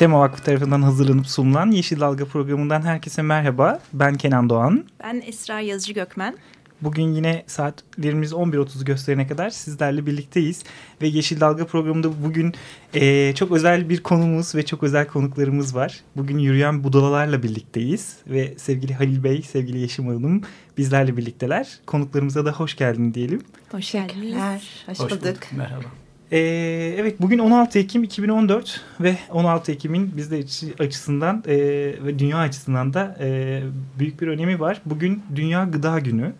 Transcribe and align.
Tema 0.00 0.20
Vakfı 0.20 0.44
tarafından 0.44 0.82
hazırlanıp 0.82 1.26
sunulan 1.26 1.70
Yeşil 1.70 2.00
Dalga 2.00 2.24
programından 2.24 2.82
herkese 2.82 3.22
merhaba. 3.22 3.80
Ben 3.92 4.14
Kenan 4.14 4.50
Doğan. 4.50 4.84
Ben 5.04 5.22
Esra 5.26 5.60
Yazıcı 5.60 5.92
Gökmen. 5.92 6.36
Bugün 6.82 7.14
yine 7.14 7.44
saatlerimiz 7.46 8.32
11.30 8.32 8.84
gösterene 8.84 9.26
kadar 9.26 9.50
sizlerle 9.50 10.06
birlikteyiz. 10.06 10.62
Ve 11.02 11.06
Yeşil 11.06 11.40
Dalga 11.40 11.66
programında 11.66 12.22
bugün 12.24 12.54
e, 12.94 13.34
çok 13.34 13.52
özel 13.52 13.88
bir 13.88 14.02
konumuz 14.02 14.54
ve 14.54 14.66
çok 14.66 14.82
özel 14.82 15.06
konuklarımız 15.06 15.74
var. 15.74 16.00
Bugün 16.16 16.38
yürüyen 16.38 16.84
budalalarla 16.84 17.42
birlikteyiz. 17.42 18.16
Ve 18.26 18.54
sevgili 18.58 18.94
Halil 18.94 19.24
Bey, 19.24 19.42
sevgili 19.42 19.78
Yeşim 19.78 20.06
Hanım 20.06 20.42
bizlerle 20.78 21.16
birlikteler. 21.16 21.78
Konuklarımıza 21.86 22.44
da 22.44 22.52
hoş 22.52 22.76
geldin 22.76 23.14
diyelim. 23.14 23.42
Hoş 23.70 23.92
geldiniz. 23.92 24.34
Hoş, 24.34 24.88
hoş 24.88 25.00
bulduk. 25.00 25.22
bulduk. 25.22 25.38
Merhaba. 25.52 25.99
Ee, 26.32 26.94
evet 26.98 27.20
bugün 27.20 27.38
16 27.38 27.78
Ekim 27.78 28.04
2014 28.04 28.80
ve 29.00 29.16
16 29.30 29.72
Ekim'in 29.72 30.16
bizde 30.16 30.36
açısından 30.82 31.44
e, 31.46 31.56
ve 32.04 32.18
dünya 32.18 32.38
açısından 32.38 32.94
da 32.94 33.16
e, 33.20 33.60
büyük 33.98 34.20
bir 34.20 34.28
önemi 34.28 34.60
var. 34.60 34.80
Bugün 34.84 35.22
Dünya 35.36 35.64
Gıda 35.64 35.98
Günü. 35.98 36.32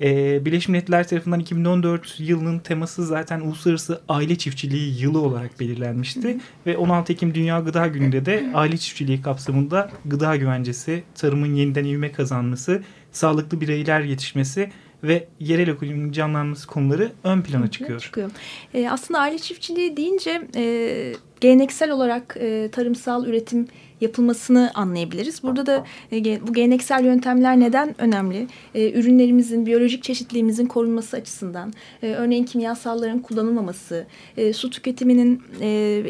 E, 0.00 0.44
Birleşmiş 0.44 0.68
Milletler 0.68 1.08
tarafından 1.08 1.40
2014 1.40 2.20
yılının 2.20 2.58
teması 2.58 3.06
zaten 3.06 3.40
Uluslararası 3.40 4.00
Aile 4.08 4.36
Çiftçiliği 4.36 5.02
Yılı 5.02 5.18
olarak 5.20 5.60
belirlenmişti. 5.60 6.38
Ve 6.66 6.76
16 6.76 7.12
Ekim 7.12 7.34
Dünya 7.34 7.60
Gıda 7.60 7.86
Günü'nde 7.86 8.26
de 8.26 8.50
aile 8.54 8.76
çiftçiliği 8.76 9.22
kapsamında 9.22 9.90
gıda 10.04 10.36
güvencesi, 10.36 11.02
tarımın 11.14 11.54
yeniden 11.54 11.84
ivme 11.84 12.12
kazanması, 12.12 12.82
sağlıklı 13.12 13.60
bireyler 13.60 14.00
yetişmesi 14.00 14.70
ve 15.04 15.28
yerel 15.40 15.68
ekonominin 15.68 16.12
canlanması 16.12 16.66
konuları 16.66 17.12
ön 17.24 17.42
plana 17.42 17.70
çıkıyor. 17.70 18.00
çıkıyor. 18.00 18.30
E, 18.74 18.90
aslında 18.90 19.20
aile 19.20 19.38
çiftçiliği 19.38 19.96
deyince 19.96 20.48
e, 20.56 21.12
geleneksel 21.40 21.90
olarak 21.90 22.36
e, 22.40 22.68
tarımsal 22.72 23.26
üretim 23.26 23.68
yapılmasını 24.00 24.70
anlayabiliriz. 24.74 25.42
Burada 25.42 25.66
da 25.66 25.84
e, 26.12 26.46
bu 26.46 26.52
geleneksel 26.52 27.04
yöntemler 27.04 27.60
neden 27.60 27.94
önemli? 28.00 28.46
E, 28.74 28.92
ürünlerimizin, 28.92 29.66
biyolojik 29.66 30.02
çeşitliliğimizin 30.02 30.66
korunması 30.66 31.16
açısından, 31.16 31.72
e, 32.02 32.08
örneğin 32.08 32.44
kimyasalların 32.44 33.18
kullanılmaması, 33.18 34.06
e, 34.36 34.52
su 34.52 34.70
tüketiminin 34.70 35.42
e, 35.60 36.02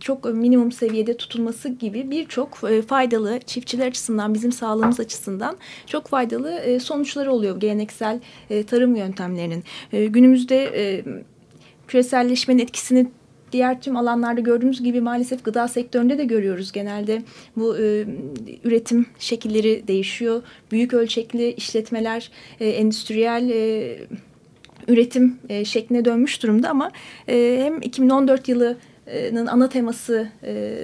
çok 0.00 0.24
minimum 0.24 0.72
seviyede 0.72 1.16
tutulması 1.16 1.68
gibi 1.68 2.10
birçok 2.10 2.58
e, 2.70 2.82
faydalı 2.82 3.40
çiftçiler 3.46 3.86
açısından 3.86 4.34
bizim 4.34 4.52
sağlığımız 4.52 5.00
açısından 5.00 5.56
çok 5.86 6.06
faydalı 6.06 6.50
e, 6.50 6.80
sonuçları 6.80 7.32
oluyor 7.32 7.60
geleneksel 7.60 8.20
e, 8.50 8.62
tarım 8.62 8.96
yöntemlerinin. 8.96 9.64
Günümüzde 9.92 11.04
küreselleşmenin 11.88 12.62
etkisini 12.62 13.06
diğer 13.52 13.80
tüm 13.80 13.96
alanlarda 13.96 14.40
gördüğümüz 14.40 14.82
gibi 14.82 15.00
maalesef 15.00 15.44
gıda 15.44 15.68
sektöründe 15.68 16.18
de 16.18 16.24
görüyoruz. 16.24 16.72
Genelde 16.72 17.22
bu 17.56 17.76
üretim 18.64 19.06
şekilleri 19.18 19.88
değişiyor. 19.88 20.42
Büyük 20.72 20.94
ölçekli 20.94 21.52
işletmeler, 21.52 22.30
endüstriyel 22.60 23.50
üretim 24.88 25.38
şekline 25.64 26.04
dönmüş 26.04 26.42
durumda 26.42 26.70
ama 26.70 26.90
hem 27.26 27.82
2014 27.82 28.48
yılı 28.48 28.76
ana 29.50 29.68
teması 29.68 30.28
e, 30.44 30.74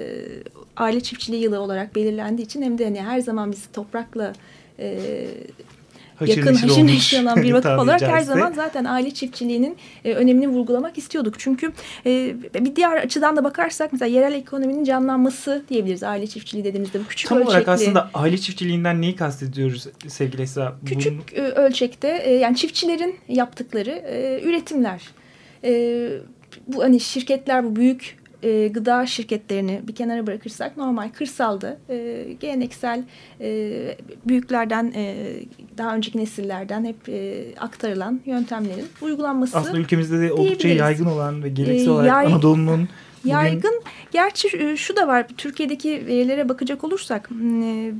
aile 0.77 1.01
çiftçiliği 1.01 1.43
yılı 1.43 1.59
olarak 1.59 1.95
belirlendiği 1.95 2.45
için 2.45 2.61
hem 2.61 2.77
de 2.77 2.83
hani 2.83 3.01
her 3.01 3.19
zaman 3.19 3.51
biz 3.51 3.67
toprakla 3.73 4.33
e, 4.79 4.97
haşır 6.15 6.37
yakın 6.37 6.55
haşır 6.55 6.87
neşir 6.87 7.23
olan 7.23 7.43
bir 7.43 7.53
vakıf 7.53 7.79
olarak 7.79 8.01
her 8.01 8.21
zaman 8.21 8.51
zaten 8.51 8.85
aile 8.85 9.11
çiftçiliğinin 9.11 9.77
e, 10.05 10.13
önemini 10.13 10.47
vurgulamak 10.47 10.97
istiyorduk. 10.97 11.35
Çünkü 11.37 11.71
e, 12.05 12.35
bir 12.53 12.75
diğer 12.75 12.97
açıdan 12.97 13.37
da 13.37 13.43
bakarsak 13.43 13.93
mesela 13.93 14.09
yerel 14.09 14.33
ekonominin 14.33 14.83
canlanması 14.83 15.63
diyebiliriz 15.69 16.03
aile 16.03 16.27
çiftçiliği 16.27 16.65
dediğimizde. 16.65 16.99
Bu 16.99 17.07
küçük 17.07 17.29
Tam 17.29 17.37
ölçekli, 17.37 17.51
olarak 17.51 17.67
aslında 17.67 18.09
aile 18.13 18.37
çiftçiliğinden 18.37 19.01
neyi 19.01 19.15
kastediyoruz 19.15 19.87
sevgili 20.07 20.41
Esra? 20.41 20.75
Küçük. 20.85 21.33
E, 21.33 21.41
ölçekte 21.41 22.21
e, 22.23 22.33
yani 22.33 22.55
çiftçilerin 22.55 23.15
yaptıkları 23.27 23.91
e, 23.91 24.41
üretimler. 24.43 25.01
E, 25.63 26.09
bu 26.67 26.83
hani 26.83 26.99
şirketler 26.99 27.63
bu 27.63 27.75
büyük 27.75 28.17
e, 28.43 28.67
gıda 28.67 29.05
şirketlerini 29.05 29.81
bir 29.87 29.95
kenara 29.95 30.27
bırakırsak 30.27 30.77
normal 30.77 31.09
kırsalda 31.09 31.77
e, 31.89 32.27
geleneksel 32.39 33.03
e, 33.41 33.97
büyüklerden 34.27 34.93
e, 34.95 35.15
daha 35.77 35.95
önceki 35.95 36.17
nesillerden 36.17 36.85
hep 36.85 37.09
e, 37.09 37.45
aktarılan 37.59 38.21
yöntemlerin 38.25 38.87
uygulanması 39.01 39.57
Aslında 39.57 39.77
ülkemizde 39.77 40.21
de 40.21 40.33
oldukça 40.33 40.67
yaygın 40.67 41.05
olan 41.05 41.43
ve 41.43 41.49
geleneksel 41.49 41.87
e, 41.87 41.91
olarak 41.91 42.07
yay, 42.07 42.25
Anadolu'nun 42.25 42.89
Bugün... 43.23 43.33
Yaygın. 43.35 43.81
Gerçi 44.11 44.57
e, 44.57 44.77
şu 44.77 44.95
da 44.95 45.07
var. 45.07 45.27
Türkiye'deki 45.37 46.07
verilere 46.07 46.49
bakacak 46.49 46.83
olursak 46.83 47.29
e, 47.63 47.91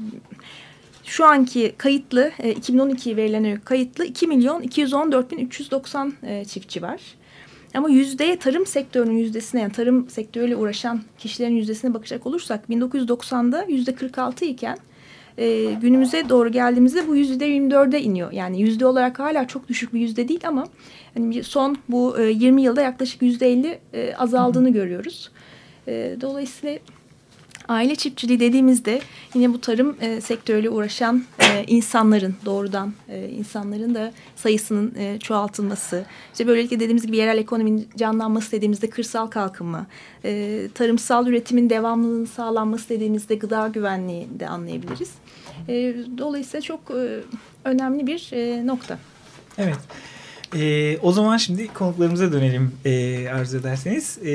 şu 1.03 1.25
anki 1.25 1.73
kayıtlı 1.77 2.31
2012 2.57 3.17
verilerine 3.17 3.57
kayıtlı 3.65 4.05
2 4.05 4.27
milyon 4.27 4.61
214 4.61 5.31
bin 5.31 5.37
390 5.37 6.13
çiftçi 6.47 6.81
var. 6.81 7.01
Ama 7.75 7.89
yüzdeye 7.89 8.39
tarım 8.39 8.65
sektörünün 8.65 9.17
yüzdesine 9.17 9.61
yani 9.61 9.71
tarım 9.71 10.09
sektörüyle 10.09 10.55
uğraşan 10.55 11.01
kişilerin 11.17 11.55
yüzdesine 11.55 11.93
bakacak 11.93 12.27
olursak 12.27 12.69
1990'da 12.69 13.65
yüzde 13.67 13.95
46 13.95 14.45
iken 14.45 14.77
e, 15.37 15.73
günümüze 15.81 16.29
doğru 16.29 16.51
geldiğimizde 16.51 17.07
bu 17.07 17.15
yüzde 17.15 17.49
24'e 17.49 18.01
iniyor. 18.01 18.31
Yani 18.31 18.61
yüzde 18.61 18.85
olarak 18.85 19.19
hala 19.19 19.47
çok 19.47 19.67
düşük 19.67 19.93
bir 19.93 19.99
yüzde 19.99 20.27
değil 20.27 20.47
ama 20.47 20.67
hani 21.13 21.43
son 21.43 21.77
bu 21.89 22.19
e, 22.19 22.31
20 22.31 22.61
yılda 22.61 22.81
yaklaşık 22.81 23.21
yüzde 23.21 23.51
50 23.51 23.79
e, 23.93 24.15
azaldığını 24.15 24.67
Hı. 24.67 24.73
görüyoruz. 24.73 25.31
E, 25.87 26.17
dolayısıyla 26.21 26.79
Aile 27.67 27.95
çiftçiliği 27.95 28.39
dediğimizde 28.39 29.01
yine 29.33 29.53
bu 29.53 29.61
tarım 29.61 29.97
e, 30.01 30.21
sektörüyle 30.21 30.69
uğraşan 30.69 31.23
e, 31.39 31.63
insanların 31.67 32.35
doğrudan 32.45 32.93
e, 33.09 33.29
insanların 33.29 33.95
da 33.95 34.11
sayısının 34.35 34.95
e, 34.95 35.19
çoğaltılması. 35.19 36.05
İşte 36.31 36.47
böylelikle 36.47 36.79
dediğimiz 36.79 37.05
gibi 37.05 37.17
yerel 37.17 37.37
ekonominin 37.37 37.89
canlanması 37.97 38.51
dediğimizde 38.51 38.89
kırsal 38.89 39.27
kalkınma, 39.27 39.87
e, 40.25 40.61
tarımsal 40.73 41.27
üretimin 41.27 41.69
devamlılığının 41.69 42.25
sağlanması 42.25 42.89
dediğimizde 42.89 43.35
gıda 43.35 43.67
güvenliği 43.67 44.27
de 44.39 44.47
anlayabiliriz. 44.47 45.11
E, 45.67 45.95
dolayısıyla 46.17 46.61
çok 46.61 46.79
e, 46.91 47.19
önemli 47.63 48.07
bir 48.07 48.29
e, 48.31 48.67
nokta. 48.67 48.99
Evet. 49.57 49.79
E, 50.53 50.97
o 51.01 51.11
zaman 51.11 51.37
şimdi 51.37 51.67
konuklarımıza 51.67 52.31
dönelim 52.31 52.71
e, 52.85 53.27
arzu 53.29 53.57
ederseniz. 53.57 54.17
E, 54.23 54.31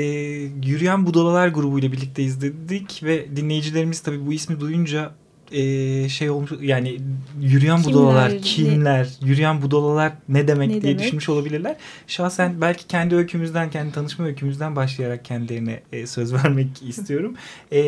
Yürüyen 0.65 1.05
Budalalar 1.05 1.47
grubuyla 1.47 1.91
birlikte 1.91 2.23
izledik 2.23 3.03
ve 3.03 3.35
dinleyicilerimiz 3.35 3.99
tabii 3.99 4.25
bu 4.25 4.33
ismi 4.33 4.59
duyunca 4.59 5.11
e, 5.51 6.09
şey 6.09 6.29
olmuş 6.29 6.51
yani 6.61 6.97
yürüyen 7.41 7.81
kimler, 7.81 7.93
budalalar 7.93 8.41
kimler, 8.41 9.09
yürüyen 9.21 9.61
budalalar 9.61 10.13
ne 10.29 10.47
demek 10.47 10.67
ne 10.69 10.73
diye 10.73 10.83
demek? 10.83 10.99
düşünmüş 10.99 11.29
olabilirler. 11.29 11.75
Şahsen 12.07 12.61
belki 12.61 12.87
kendi 12.87 13.15
öykümüzden, 13.15 13.69
kendi 13.71 13.93
tanışma 13.93 14.25
öykümüzden 14.25 14.75
başlayarak 14.75 15.25
kendilerine 15.25 15.79
e, 15.91 16.07
söz 16.07 16.33
vermek 16.43 16.67
istiyorum. 16.87 17.35
E, 17.71 17.81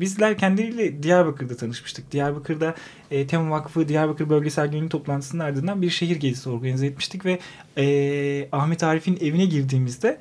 bizler 0.00 0.38
kendileriyle 0.38 1.02
Diyarbakır'da 1.02 1.56
tanışmıştık. 1.56 2.12
Diyarbakır'da 2.12 2.74
e, 3.10 3.26
Tema 3.26 3.50
Vakfı 3.50 3.88
Diyarbakır 3.88 4.30
Bölgesel 4.30 4.70
Gönüllü 4.70 4.88
Toplantısının 4.88 5.44
ardından 5.44 5.82
bir 5.82 5.90
şehir 5.90 6.16
gezisi 6.16 6.48
organize 6.48 6.86
etmiştik 6.86 7.24
ve 7.24 7.38
e, 7.78 8.48
Ahmet 8.52 8.82
Arif'in 8.82 9.18
evine 9.20 9.44
girdiğimizde 9.44 10.18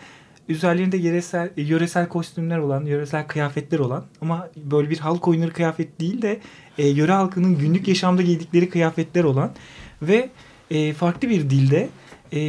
üzerlerinde 0.49 0.97
yöresel, 0.97 1.49
yöresel 1.57 2.07
kostümler 2.07 2.57
olan, 2.57 2.85
yöresel 2.85 3.27
kıyafetler 3.27 3.79
olan 3.79 4.05
ama 4.21 4.49
böyle 4.55 4.89
bir 4.89 4.99
halk 4.99 5.27
oyunları 5.27 5.53
kıyafet 5.53 5.99
değil 5.99 6.21
de 6.21 6.39
e, 6.77 6.87
yöre 6.87 7.11
halkının 7.11 7.57
günlük 7.57 7.87
yaşamda 7.87 8.21
giydikleri 8.21 8.69
kıyafetler 8.69 9.23
olan 9.23 9.51
ve 10.01 10.29
e, 10.71 10.93
farklı 10.93 11.29
bir 11.29 11.49
dilde 11.49 11.89
e, 12.31 12.39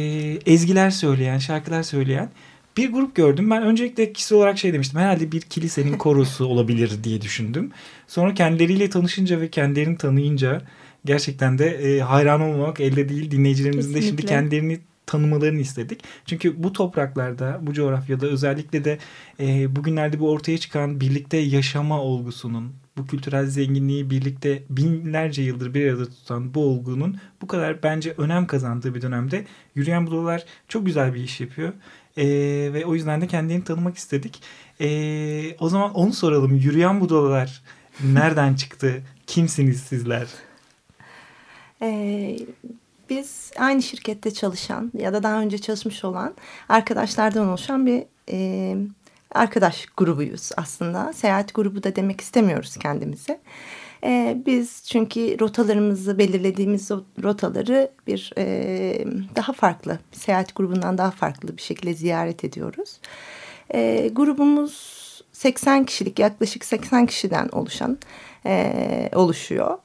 ezgiler 0.45 0.89
söyleyen, 0.89 1.37
şarkılar 1.37 1.83
söyleyen 1.83 2.29
bir 2.77 2.91
grup 2.91 3.15
gördüm. 3.15 3.49
Ben 3.49 3.63
öncelikle 3.63 4.13
kişi 4.13 4.35
olarak 4.35 4.57
şey 4.57 4.73
demiştim. 4.73 4.99
Herhalde 4.99 5.31
bir 5.31 5.41
kilisenin 5.41 5.97
korosu 5.97 6.45
olabilir 6.47 7.03
diye 7.03 7.21
düşündüm. 7.21 7.71
Sonra 8.07 8.33
kendileriyle 8.33 8.89
tanışınca 8.89 9.41
ve 9.41 9.49
kendilerini 9.49 9.97
tanıyınca 9.97 10.61
gerçekten 11.05 11.57
de 11.57 11.65
e, 11.65 11.99
hayran 11.99 12.41
olmamak 12.41 12.79
elde 12.79 13.09
değil. 13.09 13.31
Dinleyicilerimizin 13.31 13.93
de 13.93 14.01
şimdi 14.01 14.21
Kesinlikle. 14.21 14.27
kendilerini 14.27 14.79
tanımalarını 15.05 15.59
istedik. 15.59 16.03
Çünkü 16.25 16.63
bu 16.63 16.73
topraklarda, 16.73 17.59
bu 17.61 17.73
coğrafyada 17.73 18.27
özellikle 18.27 18.85
de 18.85 18.97
e, 19.39 19.75
bugünlerde 19.75 20.19
bu 20.19 20.31
ortaya 20.31 20.57
çıkan 20.57 20.99
birlikte 21.01 21.37
yaşama 21.37 22.01
olgusunun, 22.01 22.73
bu 22.97 23.07
kültürel 23.07 23.45
zenginliği 23.45 24.09
birlikte 24.09 24.63
binlerce 24.69 25.41
yıldır 25.41 25.73
bir 25.73 25.91
arada 25.91 26.05
tutan 26.05 26.53
bu 26.53 26.65
olgunun 26.65 27.17
bu 27.41 27.47
kadar 27.47 27.83
bence 27.83 28.13
önem 28.17 28.47
kazandığı 28.47 28.95
bir 28.95 29.01
dönemde 29.01 29.45
Yürüyen 29.75 30.07
Budalar 30.07 30.45
çok 30.67 30.85
güzel 30.85 31.13
bir 31.13 31.23
iş 31.23 31.41
yapıyor. 31.41 31.73
E, 32.17 32.25
ve 32.73 32.85
o 32.85 32.95
yüzden 32.95 33.21
de 33.21 33.27
kendilerini 33.27 33.63
tanımak 33.63 33.97
istedik. 33.97 34.41
E, 34.81 35.55
o 35.59 35.69
zaman 35.69 35.93
onu 35.93 36.13
soralım. 36.13 36.55
Yürüyen 36.55 37.01
Budalar 37.01 37.61
nereden 38.03 38.55
çıktı? 38.55 39.03
Kimsiniz 39.27 39.81
sizler? 39.81 40.27
Ee, 41.81 42.37
biz 43.09 43.51
aynı 43.57 43.81
şirkette 43.81 44.33
çalışan 44.33 44.91
ya 44.97 45.13
da 45.13 45.23
daha 45.23 45.39
önce 45.39 45.57
çalışmış 45.57 46.03
olan 46.03 46.35
arkadaşlardan 46.69 47.47
oluşan 47.47 47.85
bir 47.85 48.03
e, 48.31 48.75
arkadaş 49.31 49.85
grubuyuz 49.85 50.51
aslında. 50.57 51.13
Seyahat 51.13 51.53
grubu 51.53 51.83
da 51.83 51.95
demek 51.95 52.21
istemiyoruz 52.21 52.77
kendimize. 52.77 53.39
Ee, 54.03 54.37
biz 54.45 54.83
çünkü 54.85 55.39
rotalarımızı 55.39 56.17
belirlediğimiz 56.17 56.91
rotaları 57.23 57.91
bir 58.07 58.33
e, 58.37 59.05
daha 59.35 59.53
farklı, 59.53 59.99
seyahat 60.11 60.55
grubundan 60.55 60.97
daha 60.97 61.11
farklı 61.11 61.57
bir 61.57 61.61
şekilde 61.61 61.93
ziyaret 61.93 62.43
ediyoruz. 62.43 62.99
Ee, 63.73 64.09
grubumuz 64.13 65.05
80 65.31 65.85
kişilik 65.85 66.19
yaklaşık 66.19 66.65
80 66.65 67.05
kişiden 67.05 67.49
oluşan 67.51 67.97
e, 68.45 69.09
oluşuyor. 69.15 69.77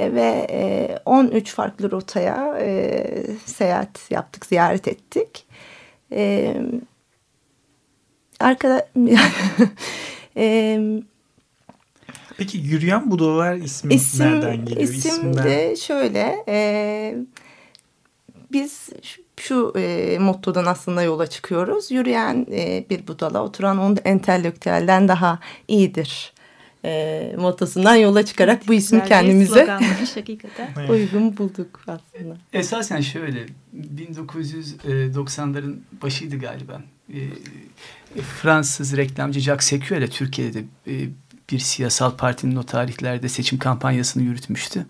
E, 0.00 0.14
ve 0.14 0.46
e, 0.50 0.98
13 1.04 1.54
farklı 1.54 1.90
rotaya 1.90 2.58
e, 2.60 3.04
seyahat 3.46 4.10
yaptık, 4.10 4.46
ziyaret 4.46 4.88
ettik. 4.88 5.46
E, 6.12 6.56
arkada 8.40 8.88
e, 10.36 10.80
Peki 12.38 12.58
Yürüyen 12.58 13.10
Budalar 13.10 13.56
ismi 13.56 13.94
isim, 13.94 14.26
nereden 14.26 14.64
geliyor? 14.64 14.88
isim 14.88 15.12
İsimden- 15.12 15.44
de 15.44 15.76
şöyle 15.76 16.44
e, 16.48 17.14
biz 18.52 18.88
şu, 19.36 19.72
e, 19.76 20.18
mottodan 20.20 20.64
aslında 20.64 21.02
yola 21.02 21.26
çıkıyoruz. 21.26 21.90
Yürüyen 21.90 22.46
e, 22.52 22.84
bir 22.90 23.06
budala 23.06 23.42
oturan 23.44 23.78
on 23.78 23.96
entelektüelden 24.04 25.08
daha 25.08 25.38
iyidir 25.68 26.32
e, 26.84 27.34
mottosundan 27.38 27.94
yola 27.94 28.24
çıkarak 28.24 28.68
bu 28.68 28.74
ismi 28.74 29.04
kendimize 29.04 29.78
uygun 30.90 31.36
bulduk 31.36 31.80
aslında. 31.86 32.36
Esasen 32.52 33.00
şöyle 33.00 33.46
1990'ların 33.96 35.76
başıydı 36.02 36.38
galiba. 36.38 36.82
Ee, 37.14 38.22
Fransız 38.22 38.96
reklamcı 38.96 39.40
Jacques 39.40 39.68
Secuel'e 39.68 40.08
Türkiye'de 40.08 40.64
e, 40.86 41.08
bir 41.52 41.58
siyasal 41.58 42.16
partinin 42.16 42.56
o 42.56 42.62
tarihlerde 42.62 43.28
seçim 43.28 43.58
kampanyasını 43.58 44.22
yürütmüştü. 44.22 44.86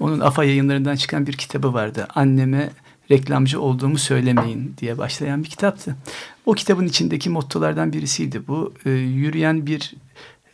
Onun 0.00 0.20
AFA 0.20 0.44
yayınlarından 0.44 0.96
çıkan 0.96 1.26
bir 1.26 1.32
kitabı 1.32 1.74
vardı. 1.74 2.06
Anneme 2.14 2.70
reklamcı 3.10 3.60
olduğumu 3.60 3.98
söylemeyin 3.98 4.74
diye 4.78 4.98
başlayan 4.98 5.44
bir 5.44 5.48
kitaptı. 5.48 5.96
O 6.46 6.52
kitabın 6.52 6.86
içindeki 6.86 7.30
mottolardan 7.30 7.92
birisiydi 7.92 8.46
bu. 8.48 8.74
E, 8.86 8.90
yürüyen 8.90 9.66
bir 9.66 9.94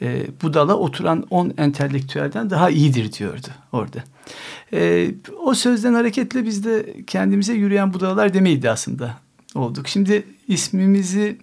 e, 0.03 0.27
budala 0.43 0.75
oturan 0.77 1.27
10 1.31 1.55
entelektüelden 1.59 2.51
daha 2.51 2.71
iyidir 2.71 3.13
diyordu 3.13 3.49
orada. 3.73 4.05
E, 4.73 5.11
o 5.45 5.55
sözden 5.55 5.95
hareketle 5.95 6.45
biz 6.45 6.65
de 6.65 6.97
kendimize 7.07 7.53
yürüyen 7.53 7.93
budalalar 7.93 8.35
demeyi 8.35 8.71
aslında 8.71 9.15
olduk. 9.55 9.89
Şimdi 9.89 10.27
ismimizi 10.49 11.39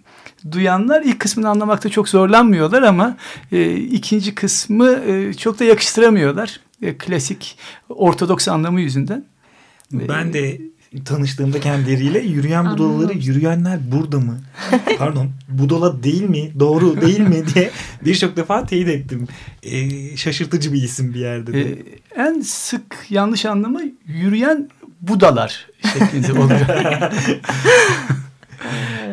duyanlar 0.51 1.01
ilk 1.01 1.19
kısmını 1.19 1.49
anlamakta 1.49 1.89
çok 1.89 2.09
zorlanmıyorlar 2.09 2.81
ama 2.81 3.17
e, 3.51 3.75
ikinci 3.75 4.35
kısmı 4.35 4.89
e, 4.89 5.33
çok 5.33 5.59
da 5.59 5.63
yakıştıramıyorlar. 5.63 6.59
E, 6.81 6.97
klasik 6.97 7.57
ortodoks 7.89 8.47
anlamı 8.47 8.81
yüzünden. 8.81 9.25
Ben 9.91 10.33
de 10.33 10.61
tanıştığımda 11.05 11.59
kendileriyle 11.59 12.19
yürüyen 12.19 12.71
budalaları 12.71 13.13
yürüyenler 13.13 13.79
burada 13.91 14.19
mı? 14.19 14.39
Pardon 14.97 15.29
budala 15.49 16.03
değil 16.03 16.23
mi? 16.23 16.51
Doğru 16.59 17.01
değil 17.01 17.19
mi 17.19 17.43
diye 17.53 17.71
birçok 18.05 18.37
defa 18.37 18.65
teyit 18.65 18.87
ettim. 18.87 19.27
Ee, 19.63 20.17
şaşırtıcı 20.17 20.73
bir 20.73 20.83
isim 20.83 21.13
bir 21.13 21.19
yerde 21.19 21.53
de. 21.53 21.71
E, 21.71 21.77
en 22.15 22.41
sık 22.41 22.83
yanlış 23.09 23.45
anlamı 23.45 23.81
yürüyen 24.05 24.69
budalar 25.01 25.67
şeklinde 25.93 26.33
oluyor. 26.33 26.59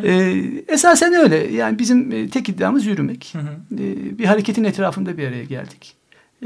e, 0.05 0.43
esasen 0.69 1.13
öyle. 1.13 1.37
Yani 1.37 1.79
bizim 1.79 2.13
e, 2.13 2.29
tek 2.29 2.49
iddiamız 2.49 2.87
yürümek. 2.87 3.31
Hı 3.33 3.39
hı. 3.39 3.83
E, 3.83 4.19
bir 4.19 4.25
hareketin 4.25 4.65
etrafında 4.65 5.19
bir 5.19 5.29
araya 5.29 5.45
geldik. 5.45 5.95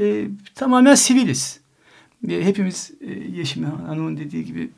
E, 0.01 0.27
tamamen 0.55 0.95
siviliz. 0.95 1.59
E, 2.29 2.45
hepimiz 2.45 2.91
e, 3.01 3.13
Yeşim 3.37 3.63
Hanım'ın 3.63 4.17
dediği 4.17 4.45
gibi 4.45 4.69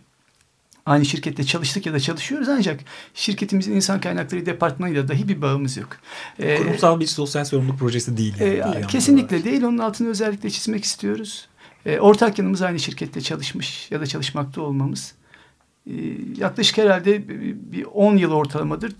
aynı 0.85 1.05
şirkette 1.05 1.43
çalıştık 1.43 1.85
ya 1.85 1.93
da 1.93 1.99
çalışıyoruz 1.99 2.49
ancak 2.49 2.79
şirketimizin 3.13 3.71
insan 3.75 4.01
kaynakları 4.01 4.45
departmanıyla 4.45 5.07
dahi 5.07 5.27
bir 5.27 5.41
bağımız 5.41 5.77
yok. 5.77 5.89
E, 6.39 6.57
Kurumsal 6.57 6.99
bir 6.99 7.07
sosyal 7.07 7.45
sorumluluk 7.45 7.79
projesi 7.79 8.17
değil. 8.17 8.35
e, 8.39 8.45
yani 8.45 8.69
Yürüyen 8.69 8.87
kesinlikle 8.87 9.27
Budalar. 9.37 9.43
değil. 9.43 9.63
Onun 9.63 9.77
altını 9.77 10.07
özellikle 10.09 10.49
çizmek 10.49 10.83
istiyoruz. 10.83 11.47
E, 11.85 11.99
ortak 11.99 12.39
yanımız 12.39 12.61
aynı 12.61 12.79
şirkette 12.79 13.21
çalışmış 13.21 13.91
ya 13.91 14.01
da 14.01 14.05
çalışmakta 14.07 14.61
olmamız. 14.61 15.13
E, 15.87 15.93
yaklaşık 16.37 16.77
herhalde 16.77 17.27
bir 17.71 17.85
10 17.85 18.17
yıl 18.17 18.31
ortalamadır, 18.31 18.95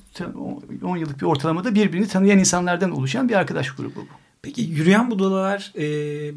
10 0.83 0.97
yıllık 0.97 1.21
bir 1.21 1.25
ortalamada 1.25 1.75
birbirini 1.75 2.07
tanıyan 2.07 2.39
insanlardan 2.39 2.91
oluşan 2.91 3.29
bir 3.29 3.33
arkadaş 3.33 3.71
grubu 3.71 3.95
bu. 3.99 4.05
Peki 4.41 4.61
yürüyen 4.61 5.11
budalalar 5.11 5.73
e, 5.77 5.83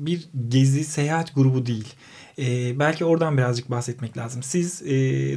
bir 0.07 0.29
gezi 0.49 0.85
seyahat 0.85 1.35
grubu 1.35 1.67
değil. 1.67 1.95
E, 2.39 2.79
belki 2.79 3.05
oradan 3.05 3.39
birazcık 3.39 3.71
bahsetmek 3.71 4.17
lazım. 4.17 4.43
Siz 4.43 4.83
e, 4.83 4.95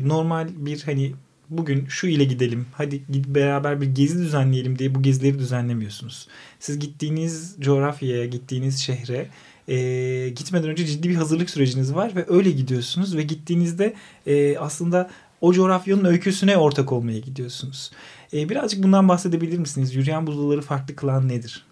normal 0.07 0.47
bir 0.55 0.81
hani 0.81 1.13
bugün 1.49 1.85
şu 1.85 2.07
ile 2.07 2.23
gidelim 2.23 2.65
hadi 2.73 3.03
git 3.09 3.27
beraber 3.27 3.81
bir 3.81 3.87
gezi 3.87 4.17
düzenleyelim 4.19 4.79
diye 4.79 4.95
bu 4.95 5.01
gezileri 5.01 5.39
düzenlemiyorsunuz. 5.39 6.27
Siz 6.59 6.79
gittiğiniz 6.79 7.55
coğrafyaya 7.59 8.25
gittiğiniz 8.25 8.79
şehre 8.79 9.27
e, 9.67 10.29
gitmeden 10.29 10.69
önce 10.69 10.85
ciddi 10.85 11.09
bir 11.09 11.15
hazırlık 11.15 11.49
süreciniz 11.49 11.95
var 11.95 12.15
ve 12.15 12.25
öyle 12.27 12.51
gidiyorsunuz 12.51 13.17
ve 13.17 13.23
gittiğinizde 13.23 13.93
e, 14.27 14.57
aslında 14.57 15.09
o 15.41 15.53
coğrafyanın 15.53 16.05
öyküsüne 16.05 16.57
ortak 16.57 16.91
olmaya 16.91 17.19
gidiyorsunuz. 17.19 17.91
E, 18.33 18.49
birazcık 18.49 18.83
bundan 18.83 19.09
bahsedebilir 19.09 19.57
misiniz? 19.57 19.95
Yürüyen 19.95 20.27
budalaları 20.27 20.61
farklı 20.61 20.95
kılan 20.95 21.29
nedir? 21.29 21.65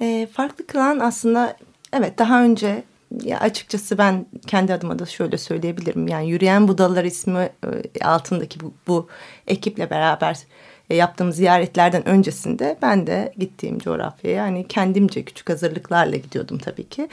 E, 0.00 0.28
farklı 0.32 0.66
kılan 0.66 0.98
aslında 0.98 1.56
evet 1.92 2.18
daha 2.18 2.44
önce 2.44 2.84
ya 3.22 3.40
açıkçası 3.40 3.98
ben 3.98 4.26
kendi 4.46 4.74
adıma 4.74 4.98
da 4.98 5.06
şöyle 5.06 5.38
söyleyebilirim. 5.38 6.08
Yani 6.08 6.30
Yürüyen 6.30 6.68
Budalar 6.68 7.04
ismi 7.04 7.38
e, 7.98 8.04
altındaki 8.04 8.60
bu, 8.60 8.74
bu 8.86 9.08
ekiple 9.46 9.90
beraber 9.90 10.38
e, 10.90 10.96
yaptığım 10.96 11.32
ziyaretlerden 11.32 12.08
öncesinde 12.08 12.78
ben 12.82 13.06
de 13.06 13.32
gittiğim 13.38 13.78
coğrafyaya 13.78 14.36
yani 14.36 14.68
kendimce 14.68 15.24
küçük 15.24 15.50
hazırlıklarla 15.50 16.16
gidiyordum 16.16 16.58
tabii 16.58 16.88
ki. 16.88 17.08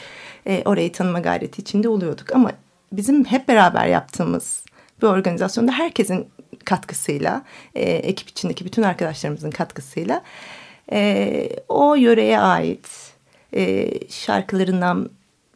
E, 0.48 0.62
orayı 0.66 0.92
tanıma 0.92 1.20
gayreti 1.20 1.62
içinde 1.62 1.90
oluyorduk 1.90 2.36
ama 2.36 2.52
bizim 2.92 3.26
hep 3.26 3.48
beraber 3.48 3.88
yaptığımız 3.88 4.66
bir 5.02 5.08
organizasyonda 5.08 5.72
herkesin 5.72 6.28
katkısıyla, 6.66 7.44
e, 7.76 7.82
ekip 7.92 8.30
içindeki 8.30 8.66
bütün 8.66 8.84
arkadaşlarımızın 8.84 9.52
katkısıyla 9.52 10.24
e, 10.92 11.50
o 11.70 11.96
yöreye 11.96 12.40
ait 12.40 12.88
e, 13.56 13.90
şarkılarından 14.10 15.10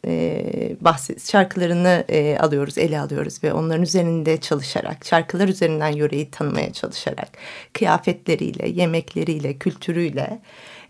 e, 0.06 0.76
bahset 0.80 1.30
şarkılarını 1.30 2.04
e, 2.08 2.38
alıyoruz, 2.38 2.78
ele 2.78 3.00
alıyoruz 3.00 3.44
ve 3.44 3.52
onların 3.52 3.82
üzerinde 3.82 4.36
çalışarak, 4.40 5.04
şarkılar 5.04 5.48
üzerinden 5.48 5.88
yöreyi 5.88 6.30
tanımaya 6.30 6.72
çalışarak, 6.72 7.28
kıyafetleriyle, 7.72 8.68
yemekleriyle, 8.68 9.54
kültürüyle 9.54 10.40